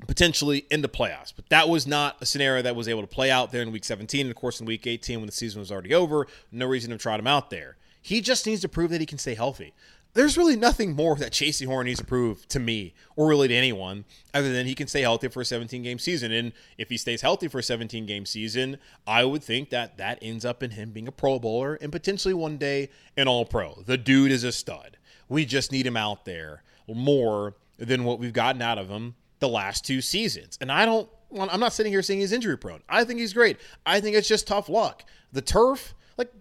potentially 0.06 0.66
in 0.70 0.82
the 0.82 0.88
playoffs. 0.88 1.32
But 1.34 1.48
that 1.48 1.68
was 1.68 1.86
not 1.86 2.16
a 2.20 2.26
scenario 2.26 2.62
that 2.62 2.76
was 2.76 2.88
able 2.88 3.02
to 3.02 3.06
play 3.06 3.30
out 3.30 3.52
there 3.52 3.62
in 3.62 3.72
week 3.72 3.84
17. 3.84 4.22
And 4.22 4.30
of 4.30 4.36
course, 4.36 4.60
in 4.60 4.66
week 4.66 4.86
18, 4.86 5.18
when 5.18 5.26
the 5.26 5.32
season 5.32 5.60
was 5.60 5.72
already 5.72 5.94
over, 5.94 6.26
no 6.52 6.66
reason 6.66 6.90
to 6.90 6.98
trot 6.98 7.20
him 7.20 7.26
out 7.26 7.50
there. 7.50 7.76
He 8.00 8.20
just 8.20 8.46
needs 8.46 8.60
to 8.60 8.68
prove 8.68 8.90
that 8.90 9.00
he 9.00 9.06
can 9.06 9.18
stay 9.18 9.34
healthy 9.34 9.74
there's 10.16 10.38
really 10.38 10.56
nothing 10.56 10.96
more 10.96 11.14
that 11.16 11.32
Jaycee 11.32 11.66
Horn 11.66 11.86
needs 11.86 12.00
to 12.00 12.04
prove 12.04 12.48
to 12.48 12.58
me 12.58 12.94
or 13.14 13.28
really 13.28 13.48
to 13.48 13.54
anyone 13.54 14.04
other 14.32 14.52
than 14.52 14.66
he 14.66 14.74
can 14.74 14.88
stay 14.88 15.02
healthy 15.02 15.28
for 15.28 15.42
a 15.42 15.44
17 15.44 15.82
game 15.82 15.98
season. 15.98 16.32
And 16.32 16.52
if 16.78 16.88
he 16.88 16.96
stays 16.96 17.20
healthy 17.20 17.48
for 17.48 17.58
a 17.58 17.62
17 17.62 18.06
game 18.06 18.26
season, 18.26 18.78
I 19.06 19.24
would 19.24 19.44
think 19.44 19.70
that 19.70 19.98
that 19.98 20.18
ends 20.22 20.44
up 20.44 20.62
in 20.62 20.72
him 20.72 20.90
being 20.90 21.06
a 21.06 21.12
Pro 21.12 21.38
Bowler 21.38 21.74
and 21.74 21.92
potentially 21.92 22.34
one 22.34 22.56
day 22.56 22.88
an 23.16 23.28
All 23.28 23.44
Pro. 23.44 23.82
The 23.84 23.98
dude 23.98 24.32
is 24.32 24.42
a 24.42 24.52
stud. 24.52 24.96
We 25.28 25.44
just 25.44 25.70
need 25.70 25.86
him 25.86 25.96
out 25.96 26.24
there 26.24 26.62
more 26.88 27.54
than 27.76 28.04
what 28.04 28.18
we've 28.18 28.32
gotten 28.32 28.62
out 28.62 28.78
of 28.78 28.88
him 28.88 29.16
the 29.38 29.48
last 29.48 29.84
two 29.84 30.00
seasons. 30.00 30.56
And 30.60 30.72
I 30.72 30.86
don't 30.86 31.10
I'm 31.38 31.60
not 31.60 31.72
sitting 31.72 31.92
here 31.92 32.02
saying 32.02 32.20
he's 32.20 32.32
injury 32.32 32.56
prone. 32.56 32.82
I 32.88 33.04
think 33.04 33.20
he's 33.20 33.32
great. 33.32 33.58
I 33.84 34.00
think 34.00 34.16
it's 34.16 34.28
just 34.28 34.46
tough 34.46 34.68
luck. 34.68 35.04
The 35.32 35.42
turf, 35.42 35.94
like, 36.16 36.32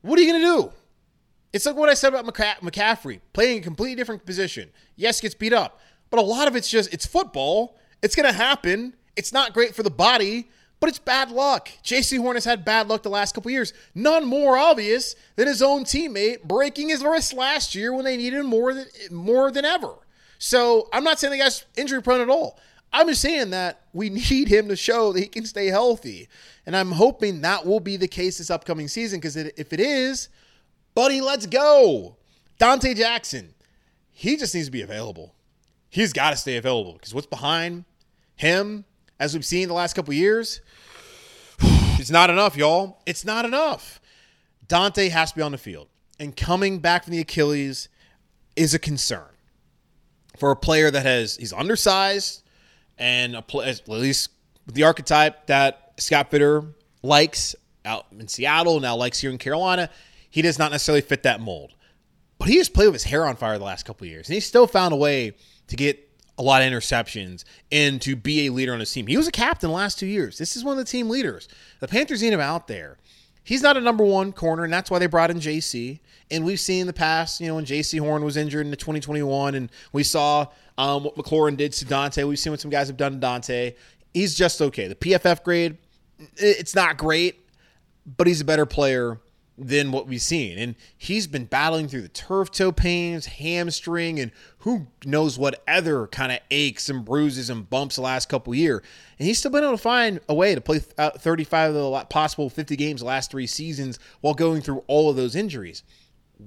what 0.00 0.18
are 0.18 0.22
you 0.22 0.32
going 0.32 0.40
to 0.40 0.62
do? 0.62 0.72
It's 1.52 1.66
like 1.66 1.76
what 1.76 1.88
I 1.88 1.94
said 1.94 2.14
about 2.14 2.24
McCaffrey, 2.24 3.20
playing 3.32 3.58
a 3.58 3.62
completely 3.62 3.94
different 3.94 4.24
position. 4.24 4.70
Yes, 4.96 5.20
gets 5.20 5.34
beat 5.34 5.52
up, 5.52 5.80
but 6.10 6.18
a 6.18 6.22
lot 6.22 6.48
of 6.48 6.56
it's 6.56 6.70
just, 6.70 6.92
it's 6.92 7.06
football. 7.06 7.76
It's 8.02 8.16
going 8.16 8.26
to 8.26 8.36
happen. 8.36 8.94
It's 9.16 9.32
not 9.32 9.52
great 9.52 9.74
for 9.74 9.82
the 9.82 9.90
body, 9.90 10.48
but 10.80 10.88
it's 10.88 10.98
bad 10.98 11.30
luck. 11.30 11.68
Jaycee 11.84 12.18
Horn 12.18 12.36
has 12.36 12.44
had 12.44 12.64
bad 12.64 12.88
luck 12.88 13.02
the 13.02 13.10
last 13.10 13.34
couple 13.34 13.50
years. 13.50 13.74
None 13.94 14.26
more 14.26 14.56
obvious 14.56 15.14
than 15.36 15.46
his 15.46 15.62
own 15.62 15.84
teammate 15.84 16.42
breaking 16.44 16.88
his 16.88 17.04
wrist 17.04 17.34
last 17.34 17.74
year 17.74 17.92
when 17.92 18.04
they 18.04 18.16
needed 18.16 18.40
him 18.40 18.46
more 18.46 18.72
than, 18.72 18.86
more 19.10 19.50
than 19.50 19.64
ever. 19.64 19.94
So 20.38 20.88
I'm 20.92 21.04
not 21.04 21.20
saying 21.20 21.32
the 21.32 21.38
guy's 21.38 21.64
injury 21.76 22.02
prone 22.02 22.20
at 22.20 22.30
all. 22.30 22.58
I'm 22.92 23.08
just 23.08 23.22
saying 23.22 23.50
that 23.50 23.82
we 23.92 24.10
need 24.30 24.48
him 24.48 24.68
to 24.68 24.76
show 24.76 25.12
that 25.12 25.20
he 25.20 25.26
can 25.26 25.44
stay 25.46 25.66
healthy. 25.66 26.28
And 26.66 26.76
I'm 26.76 26.92
hoping 26.92 27.42
that 27.42 27.64
will 27.66 27.80
be 27.80 27.96
the 27.96 28.08
case 28.08 28.38
this 28.38 28.50
upcoming 28.50 28.88
season 28.88 29.20
because 29.20 29.36
if 29.36 29.72
it 29.72 29.80
is, 29.80 30.30
buddy, 30.94 31.20
let's 31.20 31.46
go. 31.46 32.16
Donte 32.60 32.94
Jackson, 32.96 33.54
he 34.10 34.36
just 34.36 34.54
needs 34.54 34.68
to 34.68 34.72
be 34.72 34.82
available. 34.82 35.34
He's 35.90 36.12
got 36.12 36.30
to 36.30 36.36
stay 36.36 36.56
available 36.56 36.94
because 36.94 37.14
what's 37.14 37.26
behind 37.26 37.84
him, 38.36 38.84
as 39.18 39.34
we've 39.34 39.44
seen 39.44 39.68
the 39.68 39.74
last 39.74 39.94
couple 39.94 40.14
years, 40.14 40.60
it's 41.60 42.10
not 42.10 42.30
enough, 42.30 42.56
y'all. 42.56 43.02
It's 43.06 43.24
not 43.24 43.44
enough. 43.44 44.00
Donte 44.66 45.10
has 45.10 45.32
to 45.32 45.36
be 45.36 45.42
on 45.42 45.52
the 45.52 45.58
field. 45.58 45.88
And 46.18 46.36
coming 46.36 46.78
back 46.78 47.04
from 47.04 47.12
the 47.12 47.20
Achilles 47.20 47.88
is 48.56 48.74
a 48.74 48.78
concern 48.78 49.24
for 50.36 50.50
a 50.50 50.56
player 50.56 50.90
that 50.90 51.04
has, 51.04 51.36
he's 51.36 51.52
undersized 51.52 52.42
and 52.98 53.34
a 53.34 53.42
play, 53.42 53.68
at 53.68 53.88
least 53.88 54.30
the 54.66 54.84
archetype 54.84 55.46
that 55.46 55.92
Scott 55.98 56.30
Fitter 56.30 56.64
likes 57.02 57.54
out 57.84 58.06
in 58.12 58.28
Seattle, 58.28 58.80
now 58.80 58.96
likes 58.96 59.18
here 59.18 59.30
in 59.30 59.38
Carolina, 59.38 59.90
he 60.32 60.42
does 60.42 60.58
not 60.58 60.72
necessarily 60.72 61.02
fit 61.02 61.22
that 61.22 61.40
mold. 61.40 61.74
But 62.38 62.48
he 62.48 62.56
just 62.56 62.74
played 62.74 62.86
with 62.86 62.94
his 62.94 63.04
hair 63.04 63.24
on 63.24 63.36
fire 63.36 63.56
the 63.58 63.64
last 63.64 63.84
couple 63.84 64.04
years, 64.08 64.28
and 64.28 64.34
he 64.34 64.40
still 64.40 64.66
found 64.66 64.92
a 64.92 64.96
way 64.96 65.34
to 65.68 65.76
get 65.76 66.08
a 66.38 66.42
lot 66.42 66.62
of 66.62 66.68
interceptions 66.72 67.44
and 67.70 68.00
to 68.02 68.16
be 68.16 68.46
a 68.46 68.52
leader 68.52 68.72
on 68.72 68.80
his 68.80 68.90
team. 68.90 69.06
He 69.06 69.16
was 69.16 69.28
a 69.28 69.32
captain 69.32 69.70
last 69.70 69.98
two 69.98 70.06
years. 70.06 70.38
This 70.38 70.56
is 70.56 70.64
one 70.64 70.76
of 70.76 70.84
the 70.84 70.90
team 70.90 71.08
leaders. 71.08 71.48
The 71.78 71.86
Panthers 71.86 72.22
need 72.22 72.32
him 72.32 72.40
out 72.40 72.66
there. 72.66 72.98
He's 73.44 73.62
not 73.62 73.76
a 73.76 73.80
number 73.80 74.04
one 74.04 74.32
corner, 74.32 74.64
and 74.64 74.72
that's 74.72 74.90
why 74.90 74.98
they 74.98 75.06
brought 75.06 75.30
in 75.30 75.38
Jaycee. 75.38 76.00
And 76.30 76.44
we've 76.44 76.58
seen 76.58 76.80
in 76.80 76.86
the 76.86 76.92
past, 76.92 77.40
you 77.40 77.48
know, 77.48 77.56
when 77.56 77.64
Jaycee 77.64 78.00
Horn 78.00 78.24
was 78.24 78.36
injured 78.36 78.64
in 78.64 78.70
the 78.70 78.76
2021, 78.76 79.54
and 79.54 79.70
we 79.92 80.02
saw 80.02 80.46
um, 80.78 81.04
what 81.04 81.16
McLaurin 81.16 81.56
did 81.56 81.72
to 81.74 81.84
Donte. 81.84 82.26
We've 82.26 82.38
seen 82.38 82.52
what 82.52 82.60
some 82.60 82.70
guys 82.70 82.86
have 82.86 82.96
done 82.96 83.20
to 83.20 83.26
Donte. 83.26 83.74
He's 84.14 84.34
just 84.34 84.62
okay. 84.62 84.88
The 84.88 84.94
PFF 84.94 85.42
grade, 85.42 85.76
it's 86.36 86.74
not 86.74 86.96
great, 86.96 87.46
but 88.16 88.26
he's 88.26 88.40
a 88.40 88.44
better 88.44 88.66
player 88.66 89.18
than 89.58 89.92
what 89.92 90.06
we've 90.06 90.22
seen. 90.22 90.58
And 90.58 90.74
he's 90.96 91.26
been 91.26 91.44
battling 91.44 91.88
through 91.88 92.02
the 92.02 92.08
turf 92.08 92.50
toe 92.50 92.72
pains, 92.72 93.26
hamstring, 93.26 94.18
and 94.18 94.32
who 94.58 94.86
knows 95.04 95.38
what 95.38 95.62
other 95.68 96.06
kind 96.06 96.32
of 96.32 96.38
aches 96.50 96.88
and 96.88 97.04
bruises 97.04 97.50
and 97.50 97.68
bumps 97.68 97.96
the 97.96 98.02
last 98.02 98.28
couple 98.28 98.54
year. 98.54 98.82
And 99.18 99.28
he's 99.28 99.38
still 99.38 99.50
been 99.50 99.62
able 99.62 99.74
to 99.74 99.78
find 99.78 100.20
a 100.28 100.34
way 100.34 100.54
to 100.54 100.60
play 100.60 100.80
uh, 100.98 101.10
35 101.10 101.74
of 101.74 101.74
the 101.74 102.04
possible 102.06 102.48
50 102.48 102.76
games 102.76 103.00
the 103.00 103.06
last 103.06 103.30
three 103.30 103.46
seasons 103.46 103.98
while 104.20 104.34
going 104.34 104.62
through 104.62 104.84
all 104.86 105.10
of 105.10 105.16
those 105.16 105.36
injuries. 105.36 105.82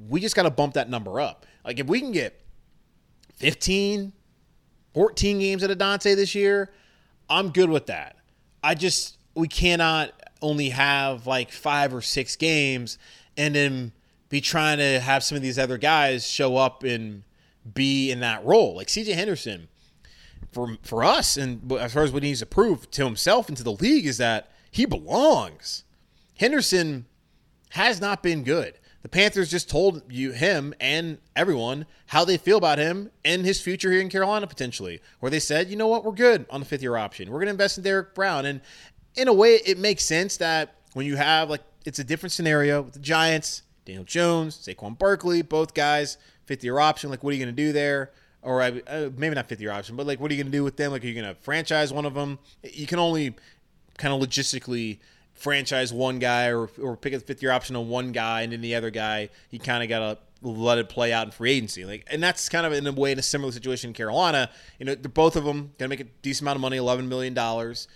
We 0.09 0.19
just 0.19 0.35
got 0.35 0.43
to 0.43 0.51
bump 0.51 0.73
that 0.73 0.89
number 0.89 1.19
up. 1.19 1.45
Like 1.63 1.79
if 1.79 1.87
we 1.87 1.99
can 1.99 2.11
get 2.11 2.41
15, 3.35 4.13
14 4.93 5.39
games 5.39 5.63
at 5.63 5.71
a 5.71 5.75
Donte 5.75 6.15
this 6.15 6.33
year, 6.33 6.71
I'm 7.29 7.49
good 7.49 7.69
with 7.69 7.87
that. 7.87 8.15
I 8.63 8.73
just, 8.73 9.17
we 9.35 9.47
cannot 9.47 10.11
only 10.41 10.69
have 10.69 11.27
like 11.27 11.51
five 11.51 11.93
or 11.93 12.01
six 12.01 12.35
games 12.35 12.97
and 13.37 13.55
then 13.55 13.91
be 14.29 14.41
trying 14.41 14.77
to 14.77 14.99
have 14.99 15.23
some 15.23 15.35
of 15.35 15.41
these 15.41 15.59
other 15.59 15.77
guys 15.77 16.27
show 16.27 16.57
up 16.57 16.83
and 16.83 17.23
be 17.73 18.11
in 18.11 18.19
that 18.19 18.45
role. 18.45 18.75
Like 18.75 18.87
CJ 18.87 19.13
Henderson, 19.13 19.67
for 20.51 20.77
for 20.83 21.03
us, 21.03 21.37
and 21.37 21.71
as 21.73 21.93
far 21.93 22.03
as 22.03 22.11
what 22.11 22.23
he 22.23 22.29
needs 22.29 22.39
to 22.39 22.45
prove 22.45 22.89
to 22.91 23.05
himself 23.05 23.47
and 23.47 23.57
to 23.57 23.63
the 23.63 23.73
league 23.73 24.05
is 24.05 24.17
that 24.17 24.51
he 24.71 24.85
belongs. 24.85 25.83
Henderson 26.37 27.05
has 27.69 28.01
not 28.01 28.21
been 28.21 28.43
good. 28.43 28.77
The 29.05 29.09
Panthers 29.09 29.51
just 29.51 29.69
told 29.69 30.01
you 30.11 30.31
him 30.31 30.73
and 30.79 31.19
everyone 31.35 31.85
how 32.07 32.25
they 32.25 32.37
feel 32.37 32.57
about 32.57 32.79
him 32.79 33.11
and 33.23 33.45
his 33.45 33.61
future 33.61 33.91
here 33.91 34.01
in 34.01 34.09
Carolina 34.09 34.47
potentially. 34.47 34.99
Where 35.19 35.29
they 35.29 35.39
said, 35.39 35.69
you 35.69 35.75
know 35.75 35.87
what, 35.87 36.03
we're 36.03 36.11
good 36.11 36.47
on 36.49 36.59
the 36.59 36.65
fifth 36.65 36.81
year 36.81 36.97
option. 36.97 37.29
We're 37.29 37.37
going 37.37 37.45
to 37.45 37.51
invest 37.51 37.77
in 37.77 37.83
Derrick 37.83 38.15
Brown, 38.15 38.45
and 38.45 38.61
in 39.15 39.27
a 39.27 39.33
way, 39.33 39.61
it 39.65 39.77
makes 39.77 40.03
sense 40.03 40.37
that 40.37 40.75
when 40.93 41.05
you 41.05 41.15
have 41.15 41.49
like 41.49 41.61
it's 41.85 41.99
a 41.99 42.03
different 42.03 42.33
scenario 42.33 42.81
with 42.81 42.93
the 42.93 42.99
Giants, 42.99 43.61
Daniel 43.85 44.03
Jones, 44.03 44.57
Saquon 44.57 44.97
Barkley, 44.97 45.41
both 45.41 45.73
guys 45.73 46.17
fifth 46.45 46.63
year 46.63 46.79
option. 46.79 47.09
Like, 47.09 47.23
what 47.23 47.31
are 47.31 47.35
you 47.35 47.43
going 47.43 47.55
to 47.55 47.63
do 47.63 47.71
there? 47.71 48.11
Or 48.41 48.61
uh, 48.61 49.09
maybe 49.17 49.33
not 49.33 49.49
fifth 49.49 49.61
year 49.61 49.71
option, 49.71 49.95
but 49.95 50.05
like, 50.05 50.19
what 50.19 50.29
are 50.29 50.35
you 50.35 50.43
going 50.43 50.51
to 50.51 50.57
do 50.57 50.63
with 50.63 50.77
them? 50.77 50.91
Like, 50.91 51.03
are 51.03 51.07
you 51.07 51.19
going 51.19 51.25
to 51.25 51.39
franchise 51.41 51.91
one 51.91 52.05
of 52.05 52.13
them? 52.13 52.37
You 52.61 52.85
can 52.85 52.99
only 52.99 53.35
kind 53.97 54.13
of 54.13 54.27
logistically 54.27 54.99
franchise 55.33 55.91
one 55.91 56.19
guy 56.19 56.47
or, 56.47 56.69
or 56.81 56.95
pick 56.95 57.13
a 57.13 57.19
fifth 57.19 57.41
year 57.41 57.51
option 57.51 57.75
on 57.75 57.89
one 57.89 58.11
guy 58.11 58.41
and 58.41 58.53
then 58.53 58.61
the 58.61 58.73
other 58.73 58.89
guy 58.89 59.29
you 59.49 59.59
kind 59.59 59.83
of 59.83 59.89
got 59.89 59.99
to 59.99 60.17
let 60.47 60.77
it 60.77 60.87
play 60.87 61.11
out 61.11 61.25
in 61.25 61.31
free 61.31 61.51
agency 61.51 61.83
like 61.83 62.07
and 62.09 62.23
that's 62.23 62.47
kind 62.47 62.65
of 62.65 62.71
in 62.71 62.87
a 62.87 62.91
way 62.91 63.11
in 63.11 63.19
a 63.19 63.21
similar 63.21 63.51
situation 63.51 63.89
in 63.89 63.93
carolina 63.93 64.49
you 64.79 64.85
know 64.85 64.95
they're 64.95 65.09
both 65.09 65.35
of 65.35 65.43
them 65.43 65.73
gonna 65.77 65.89
make 65.89 65.99
a 65.99 66.05
decent 66.21 66.43
amount 66.43 66.55
of 66.55 66.61
money 66.61 66.77
11 66.77 67.09
million 67.09 67.33
dollars 67.33 67.89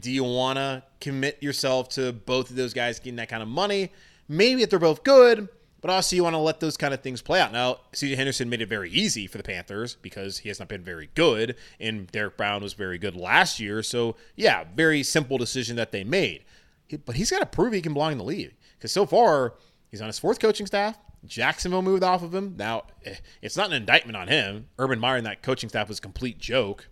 do 0.00 0.10
you 0.10 0.24
want 0.24 0.56
to 0.56 0.82
commit 1.00 1.42
yourself 1.42 1.88
to 1.88 2.12
both 2.12 2.50
of 2.50 2.56
those 2.56 2.74
guys 2.74 2.98
getting 2.98 3.16
that 3.16 3.28
kind 3.28 3.42
of 3.42 3.48
money 3.48 3.92
maybe 4.28 4.62
if 4.62 4.70
they're 4.70 4.78
both 4.78 5.04
good 5.04 5.48
but 5.80 5.90
also 5.90 6.16
you 6.16 6.24
want 6.24 6.34
to 6.34 6.38
let 6.38 6.60
those 6.60 6.78
kind 6.78 6.94
of 6.94 7.02
things 7.02 7.20
play 7.20 7.38
out. 7.38 7.52
Now, 7.52 7.80
CJ 7.92 8.16
Henderson 8.16 8.48
made 8.48 8.62
it 8.62 8.70
very 8.70 8.88
easy 8.88 9.26
for 9.26 9.36
the 9.36 9.44
Panthers 9.44 9.96
because 9.96 10.38
he 10.38 10.48
has 10.48 10.58
not 10.58 10.66
been 10.66 10.82
very 10.82 11.10
good, 11.14 11.56
and 11.78 12.10
Derrick 12.10 12.38
Brown 12.38 12.62
was 12.62 12.72
very 12.72 12.96
good 12.96 13.14
last 13.14 13.60
year. 13.60 13.82
So, 13.82 14.16
yeah, 14.34 14.64
very 14.74 15.02
simple 15.02 15.36
decision 15.36 15.76
that 15.76 15.92
they 15.92 16.02
made 16.02 16.44
but 17.04 17.16
he's 17.16 17.30
got 17.30 17.40
to 17.40 17.46
prove 17.46 17.72
he 17.72 17.80
can 17.80 17.94
belong 17.94 18.12
in 18.12 18.18
the 18.18 18.24
league 18.24 18.54
because 18.78 18.92
so 18.92 19.06
far 19.06 19.54
he's 19.90 20.00
on 20.00 20.06
his 20.06 20.18
fourth 20.18 20.38
coaching 20.38 20.66
staff. 20.66 20.98
Jacksonville 21.24 21.82
moved 21.82 22.02
off 22.02 22.22
of 22.22 22.34
him. 22.34 22.54
Now 22.56 22.84
it's 23.40 23.56
not 23.56 23.68
an 23.68 23.74
indictment 23.74 24.16
on 24.16 24.28
him. 24.28 24.68
Urban 24.78 24.98
Meyer 24.98 25.16
and 25.16 25.26
that 25.26 25.42
coaching 25.42 25.68
staff 25.68 25.88
was 25.88 25.98
a 25.98 26.02
complete 26.02 26.38
joke. 26.38 26.88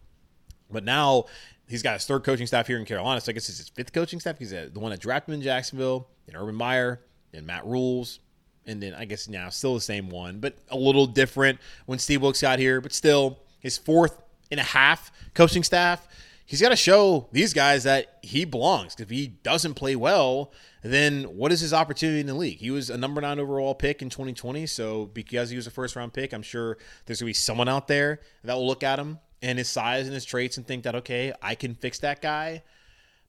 But 0.71 0.85
now 0.85 1.25
he's 1.73 1.83
got 1.83 1.95
his 1.95 2.05
third 2.05 2.23
coaching 2.23 2.47
staff 2.47 2.67
here 2.67 2.79
in 2.79 2.85
Carolina. 2.85 3.19
So 3.21 3.31
I 3.31 3.33
guess 3.33 3.49
it's 3.49 3.59
his 3.59 3.71
fifth 3.71 3.93
coaching 3.93 4.21
staff. 4.21 4.39
He's 4.39 4.51
the 4.51 4.71
one 4.75 4.91
that 4.91 5.01
drafted 5.01 5.33
him 5.33 5.41
in 5.41 5.43
Jacksonville, 5.43 6.07
and 6.27 6.37
Urban 6.37 6.55
Meyer, 6.55 7.01
and 7.33 7.47
Matt 7.47 7.65
Rhule's, 7.65 8.21
and 8.67 8.83
then 8.83 8.95
I 8.95 9.07
guess 9.07 9.27
now 9.27 9.49
still 9.49 9.75
the 9.75 9.81
same 9.81 10.11
one, 10.11 10.39
but 10.39 10.55
a 10.69 10.77
little 10.77 11.07
different 11.07 11.59
when 11.87 11.99
Steve 11.99 12.21
Wilks 12.21 12.43
got 12.43 12.59
here. 12.59 12.81
But 12.83 12.93
still, 12.93 13.39
his 13.59 13.79
fourth 13.79 14.23
and 14.51 14.61
a 14.61 14.65
half 14.65 15.11
coaching 15.35 15.65
staff 15.65 16.07
he's 16.53 16.61
got 16.61 16.69
to 16.69 16.77
show 16.77 17.29
these 17.33 17.55
guys 17.55 17.85
that 17.85 18.19
he 18.21 18.45
belongs. 18.45 18.95
If 18.99 19.09
he 19.09 19.29
doesn't 19.29 19.73
play 19.73 19.97
well, 19.97 20.53
then 20.83 21.25
what 21.25 21.51
is 21.51 21.61
his 21.61 21.73
opportunity 21.73 22.21
in 22.21 22.27
the 22.27 22.35
league? 22.35 22.59
He 22.59 22.71
was 22.71 22.91
a 22.91 22.99
number 22.99 23.23
nine 23.23 23.39
overall 23.39 23.75
pick 23.75 24.03
in 24.03 24.11
2020. 24.11 24.67
So 24.67 25.07
because 25.07 25.49
he 25.49 25.57
was 25.57 25.67
a 25.67 25.71
first 25.71 25.97
round 25.97 26.13
pick, 26.13 26.35
I'm 26.35 26.43
sure 26.43 26.77
there's 27.07 27.21
going 27.21 27.27
to 27.27 27.31
be 27.31 27.33
someone 27.33 27.69
out 27.69 27.89
there 27.89 28.21
that 28.45 28.55
will 28.55 28.67
look 28.67 28.83
at 28.83 28.99
him 28.99 29.19
and 29.43 29.59
his 29.59 29.69
size 29.69 30.07
and 30.07 30.15
his 30.15 30.25
traits 30.25 30.57
and 30.57 30.67
think 30.67 30.85
that, 30.85 30.95
okay, 30.95 31.33
I 31.43 31.55
can 31.55 31.75
fix 31.75 31.99
that 32.01 32.23
guy. 32.23 32.63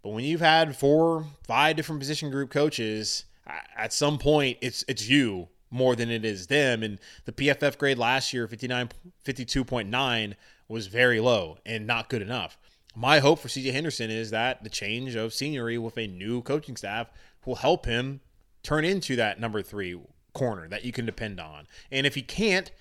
But 0.02 0.10
when 0.10 0.24
you've 0.24 0.42
had 0.42 0.76
four, 0.76 1.26
five 1.48 1.76
different 1.76 2.00
position 2.00 2.30
group 2.30 2.50
coaches, 2.52 3.26
at 3.76 3.94
some 3.94 4.18
point 4.18 4.58
it's 4.62 4.86
it's 4.88 5.10
you 5.10 5.50
more 5.72 5.96
than 5.96 6.10
it 6.10 6.24
is 6.24 6.48
them. 6.48 6.84
And 6.84 7.00
the 7.26 7.32
PFF 7.32 7.78
grade 7.78 7.98
last 7.98 8.32
year, 8.34 8.48
59, 8.48 8.90
52.9, 9.26 10.36
was 10.68 10.88
very 10.88 11.20
low 11.20 11.58
and 11.66 11.88
not 11.88 12.10
good 12.10 12.22
enough 12.22 12.58
my 12.96 13.20
hope 13.20 13.40
for 13.40 13.48
CJ 13.48 13.74
Henderson 13.74 14.10
is 14.10 14.30
that 14.32 14.64
the 14.64 14.70
change 14.70 15.16
of 15.16 15.34
scenery 15.34 15.78
with 15.78 15.98
a 15.98 16.08
new 16.08 16.42
coaching 16.42 16.78
staff 16.78 17.08
will 17.46 17.56
help 17.56 17.86
him 17.86 18.22
turn 18.62 18.86
into 18.86 19.16
that 19.16 19.40
number 19.40 19.62
three 19.62 20.00
corner 20.34 20.68
that 20.68 20.86
you 20.86 20.92
can 20.92 21.06
depend 21.06 21.40
on. 21.40 21.68
And 21.92 22.06
if 22.06 22.16
he 22.16 22.22
can't, 22.22 22.72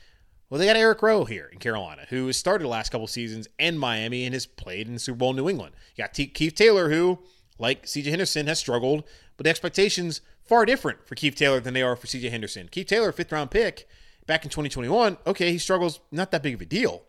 well, 0.52 0.58
they 0.58 0.66
got 0.66 0.76
Eric 0.76 1.00
Rowe 1.00 1.24
here 1.24 1.48
in 1.50 1.58
Carolina, 1.58 2.04
who 2.10 2.26
has 2.26 2.36
started 2.36 2.64
the 2.64 2.68
last 2.68 2.90
couple 2.90 3.06
seasons 3.06 3.48
in 3.58 3.78
Miami 3.78 4.26
and 4.26 4.34
has 4.34 4.44
played 4.44 4.86
in 4.86 4.98
Super 4.98 5.16
Bowl 5.16 5.32
New 5.32 5.48
England. 5.48 5.74
You 5.96 6.04
got 6.04 6.12
T- 6.12 6.26
Keith 6.26 6.54
Taylor, 6.54 6.90
who, 6.90 7.20
like 7.58 7.86
CJ 7.86 8.10
Henderson, 8.10 8.46
has 8.48 8.58
struggled, 8.58 9.04
but 9.38 9.44
the 9.44 9.50
expectations 9.50 10.20
far 10.44 10.66
different 10.66 11.06
for 11.08 11.14
Keith 11.14 11.36
Taylor 11.36 11.58
than 11.58 11.72
they 11.72 11.80
are 11.80 11.96
for 11.96 12.06
CJ 12.06 12.30
Henderson. 12.30 12.68
Keith 12.68 12.86
Taylor, 12.86 13.12
fifth 13.12 13.32
round 13.32 13.50
pick 13.50 13.88
back 14.26 14.44
in 14.44 14.50
2021. 14.50 15.16
Okay, 15.26 15.52
he 15.52 15.56
struggles, 15.56 16.00
not 16.10 16.30
that 16.32 16.42
big 16.42 16.52
of 16.52 16.60
a 16.60 16.66
deal. 16.66 17.04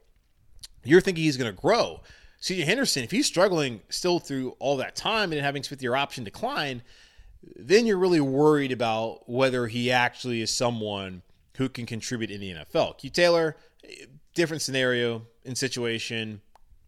You're 0.85 1.01
thinking 1.01 1.25
he's 1.25 1.35
going 1.35 1.53
to 1.53 1.61
grow. 1.61 1.99
CJ 2.41 2.63
Henderson, 2.63 3.03
if 3.03 3.11
he's 3.11 3.25
struggling 3.25 3.81
still 3.89 4.19
through 4.19 4.51
all 4.59 4.77
that 4.77 4.95
time 4.95 5.33
and 5.33 5.41
having 5.41 5.63
fifth 5.63 5.83
year 5.83 5.95
option 5.95 6.23
decline, 6.23 6.81
then 7.57 7.85
you're 7.87 7.97
really 7.97 8.21
worried 8.21 8.71
about 8.71 9.29
whether 9.29 9.67
he 9.67 9.91
actually 9.91 10.41
is 10.41 10.49
someone 10.49 11.23
who 11.57 11.69
can 11.69 11.85
contribute 11.85 12.31
in 12.31 12.41
the 12.41 12.51
NFL. 12.51 12.97
Keith 12.97 13.13
Taylor, 13.13 13.55
different 14.33 14.61
scenario 14.61 15.23
in 15.43 15.55
situation, 15.55 16.41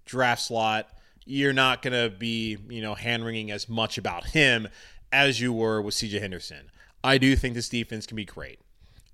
draft 0.05 0.41
slot. 0.41 0.89
You're 1.25 1.53
not 1.53 1.81
going 1.81 1.93
to 1.93 2.15
be, 2.15 2.57
you 2.69 2.81
know, 2.81 2.95
hand 2.95 3.25
wringing 3.25 3.51
as 3.51 3.67
much 3.67 3.97
about 3.97 4.25
him 4.27 4.67
as 5.11 5.39
you 5.39 5.53
were 5.53 5.81
with 5.81 5.95
CJ 5.95 6.19
Henderson. 6.19 6.71
I 7.03 7.17
do 7.17 7.35
think 7.35 7.55
this 7.55 7.69
defense 7.69 8.05
can 8.05 8.15
be 8.15 8.25
great. 8.25 8.59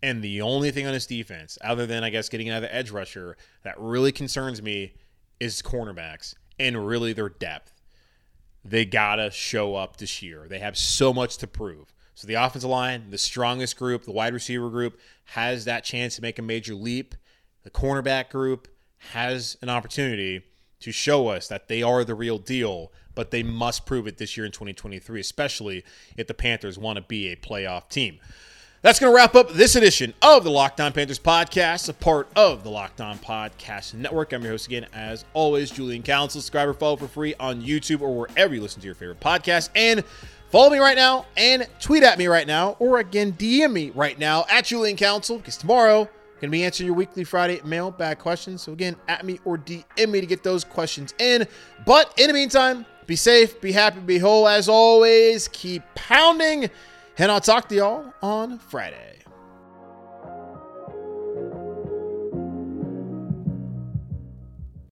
And 0.04 0.24
the 0.24 0.42
only 0.42 0.72
thing 0.72 0.88
on 0.88 0.94
this 0.94 1.06
defense, 1.06 1.58
other 1.62 1.86
than 1.86 2.04
I 2.04 2.10
guess 2.10 2.30
getting 2.30 2.50
another 2.50 2.70
edge 2.72 2.90
rusher, 2.90 3.38
that 3.64 3.80
really 3.80 4.12
concerns 4.12 4.62
me 4.62 4.94
is 5.40 5.62
cornerbacks 5.62 6.34
and 6.58 6.88
really 6.88 7.14
their 7.14 7.30
depth. 7.30 7.82
They 8.64 8.86
gotta 8.86 9.32
show 9.32 9.76
up 9.76 9.98
this 9.98 10.22
year. 10.22 10.48
They 10.48 10.60
have 10.60 10.78
so 10.78 11.14
much 11.14 11.38
to 11.38 11.48
prove. 11.48 11.94
So 12.22 12.28
the 12.28 12.36
offensive 12.36 12.70
line, 12.70 13.10
the 13.10 13.18
strongest 13.18 13.78
group, 13.78 14.04
the 14.04 14.12
wide 14.12 14.36
receiver 14.36 14.70
group, 14.70 15.00
has 15.26 15.66
that 15.66 15.84
chance 15.84 16.18
to 16.18 16.22
make 16.22 16.38
a 16.38 16.44
major 16.44 16.76
leap. 16.76 17.16
The 17.64 17.72
cornerback 17.72 18.30
group 18.30 18.68
has 19.14 19.58
an 19.64 19.70
opportunity 19.70 20.44
to 20.82 20.92
show 20.92 21.30
us 21.30 21.48
that 21.48 21.68
they 21.68 21.82
are 21.82 22.04
the 22.04 22.14
real 22.14 22.38
deal, 22.38 22.92
but 23.16 23.32
they 23.32 23.42
must 23.42 23.88
prove 23.88 24.06
it 24.06 24.20
this 24.20 24.38
year 24.38 24.46
in 24.46 24.52
2023, 24.52 25.20
especially 25.20 25.84
if 26.16 26.28
the 26.28 26.36
Panthers 26.36 26.78
want 26.78 26.98
to 26.98 27.02
be 27.02 27.30
a 27.30 27.36
playoff 27.36 27.90
team. 27.90 28.20
That's 28.84 29.00
going 29.00 29.12
to 29.12 29.16
wrap 29.16 29.34
up 29.34 29.54
this 29.54 29.76
edition 29.76 30.14
of 30.22 30.44
the 30.44 30.52
Locked 30.52 30.80
On 30.80 30.94
Panthers 30.94 31.18
podcast, 31.18 31.90
a 31.90 31.94
part 31.94 32.28
of 32.36 32.64
the 32.64 32.70
Locked 32.70 33.02
On 33.02 33.18
Podcast 33.18 33.96
Network. 33.96 34.32
I'm 34.32 34.44
your 34.44 34.52
host 34.52 34.68
again, 34.68 34.86
as 34.94 35.26
always, 35.34 35.72
Julian 35.72 36.04
Council. 36.04 36.40
Subscribe 36.40 36.70
or 36.70 36.76
follow 36.76 36.98
for 36.98 37.08
free 37.08 37.34
on 37.40 37.64
YouTube 37.64 38.02
or 38.02 38.16
wherever 38.16 38.54
you 38.54 38.62
listen 38.62 38.80
to 38.82 38.86
your 38.86 38.94
favorite 38.94 39.20
podcast. 39.20 39.70
And 39.76 40.04
follow 40.52 40.70
me 40.70 40.80
right 40.80 40.98
now 40.98 41.26
and 41.38 41.68
tweet 41.80 42.04
at 42.04 42.18
me 42.18 42.28
right 42.28 42.48
now, 42.48 42.76
or 42.80 43.00
again, 43.00 43.34
DM 43.34 43.72
me 43.72 43.92
right 43.92 44.18
now 44.20 44.46
at 44.50 44.66
Julian 44.66 44.98
Council, 44.98 45.38
because 45.38 45.58
tomorrow 45.58 46.02
I'm 46.02 46.10
Going 46.42 46.50
to 46.50 46.58
be 46.58 46.64
answering 46.66 46.88
your 46.88 46.96
weekly 46.96 47.24
Friday 47.24 47.62
mailbag 47.64 48.18
questions. 48.18 48.64
So, 48.64 48.74
again, 48.74 48.96
at 49.08 49.24
me 49.24 49.40
or 49.46 49.60
DM 49.60 50.10
me 50.10 50.22
to 50.22 50.26
get 50.26 50.42
those 50.42 50.64
questions 50.64 51.14
in. 51.20 51.48
But 51.86 52.12
in 52.18 52.26
the 52.30 52.34
meantime, 52.34 52.84
be 53.06 53.16
safe, 53.16 53.62
be 53.62 53.72
happy, 53.72 54.00
be 54.00 54.18
whole. 54.18 54.48
As 54.48 54.68
always, 54.68 55.48
keep 55.50 55.84
pounding. 55.94 56.72
And 57.20 57.32
I'll 57.32 57.42
talk 57.42 57.70
to 57.70 57.76
y'all 57.76 58.12
on 58.24 58.58
Friday. 58.58 59.11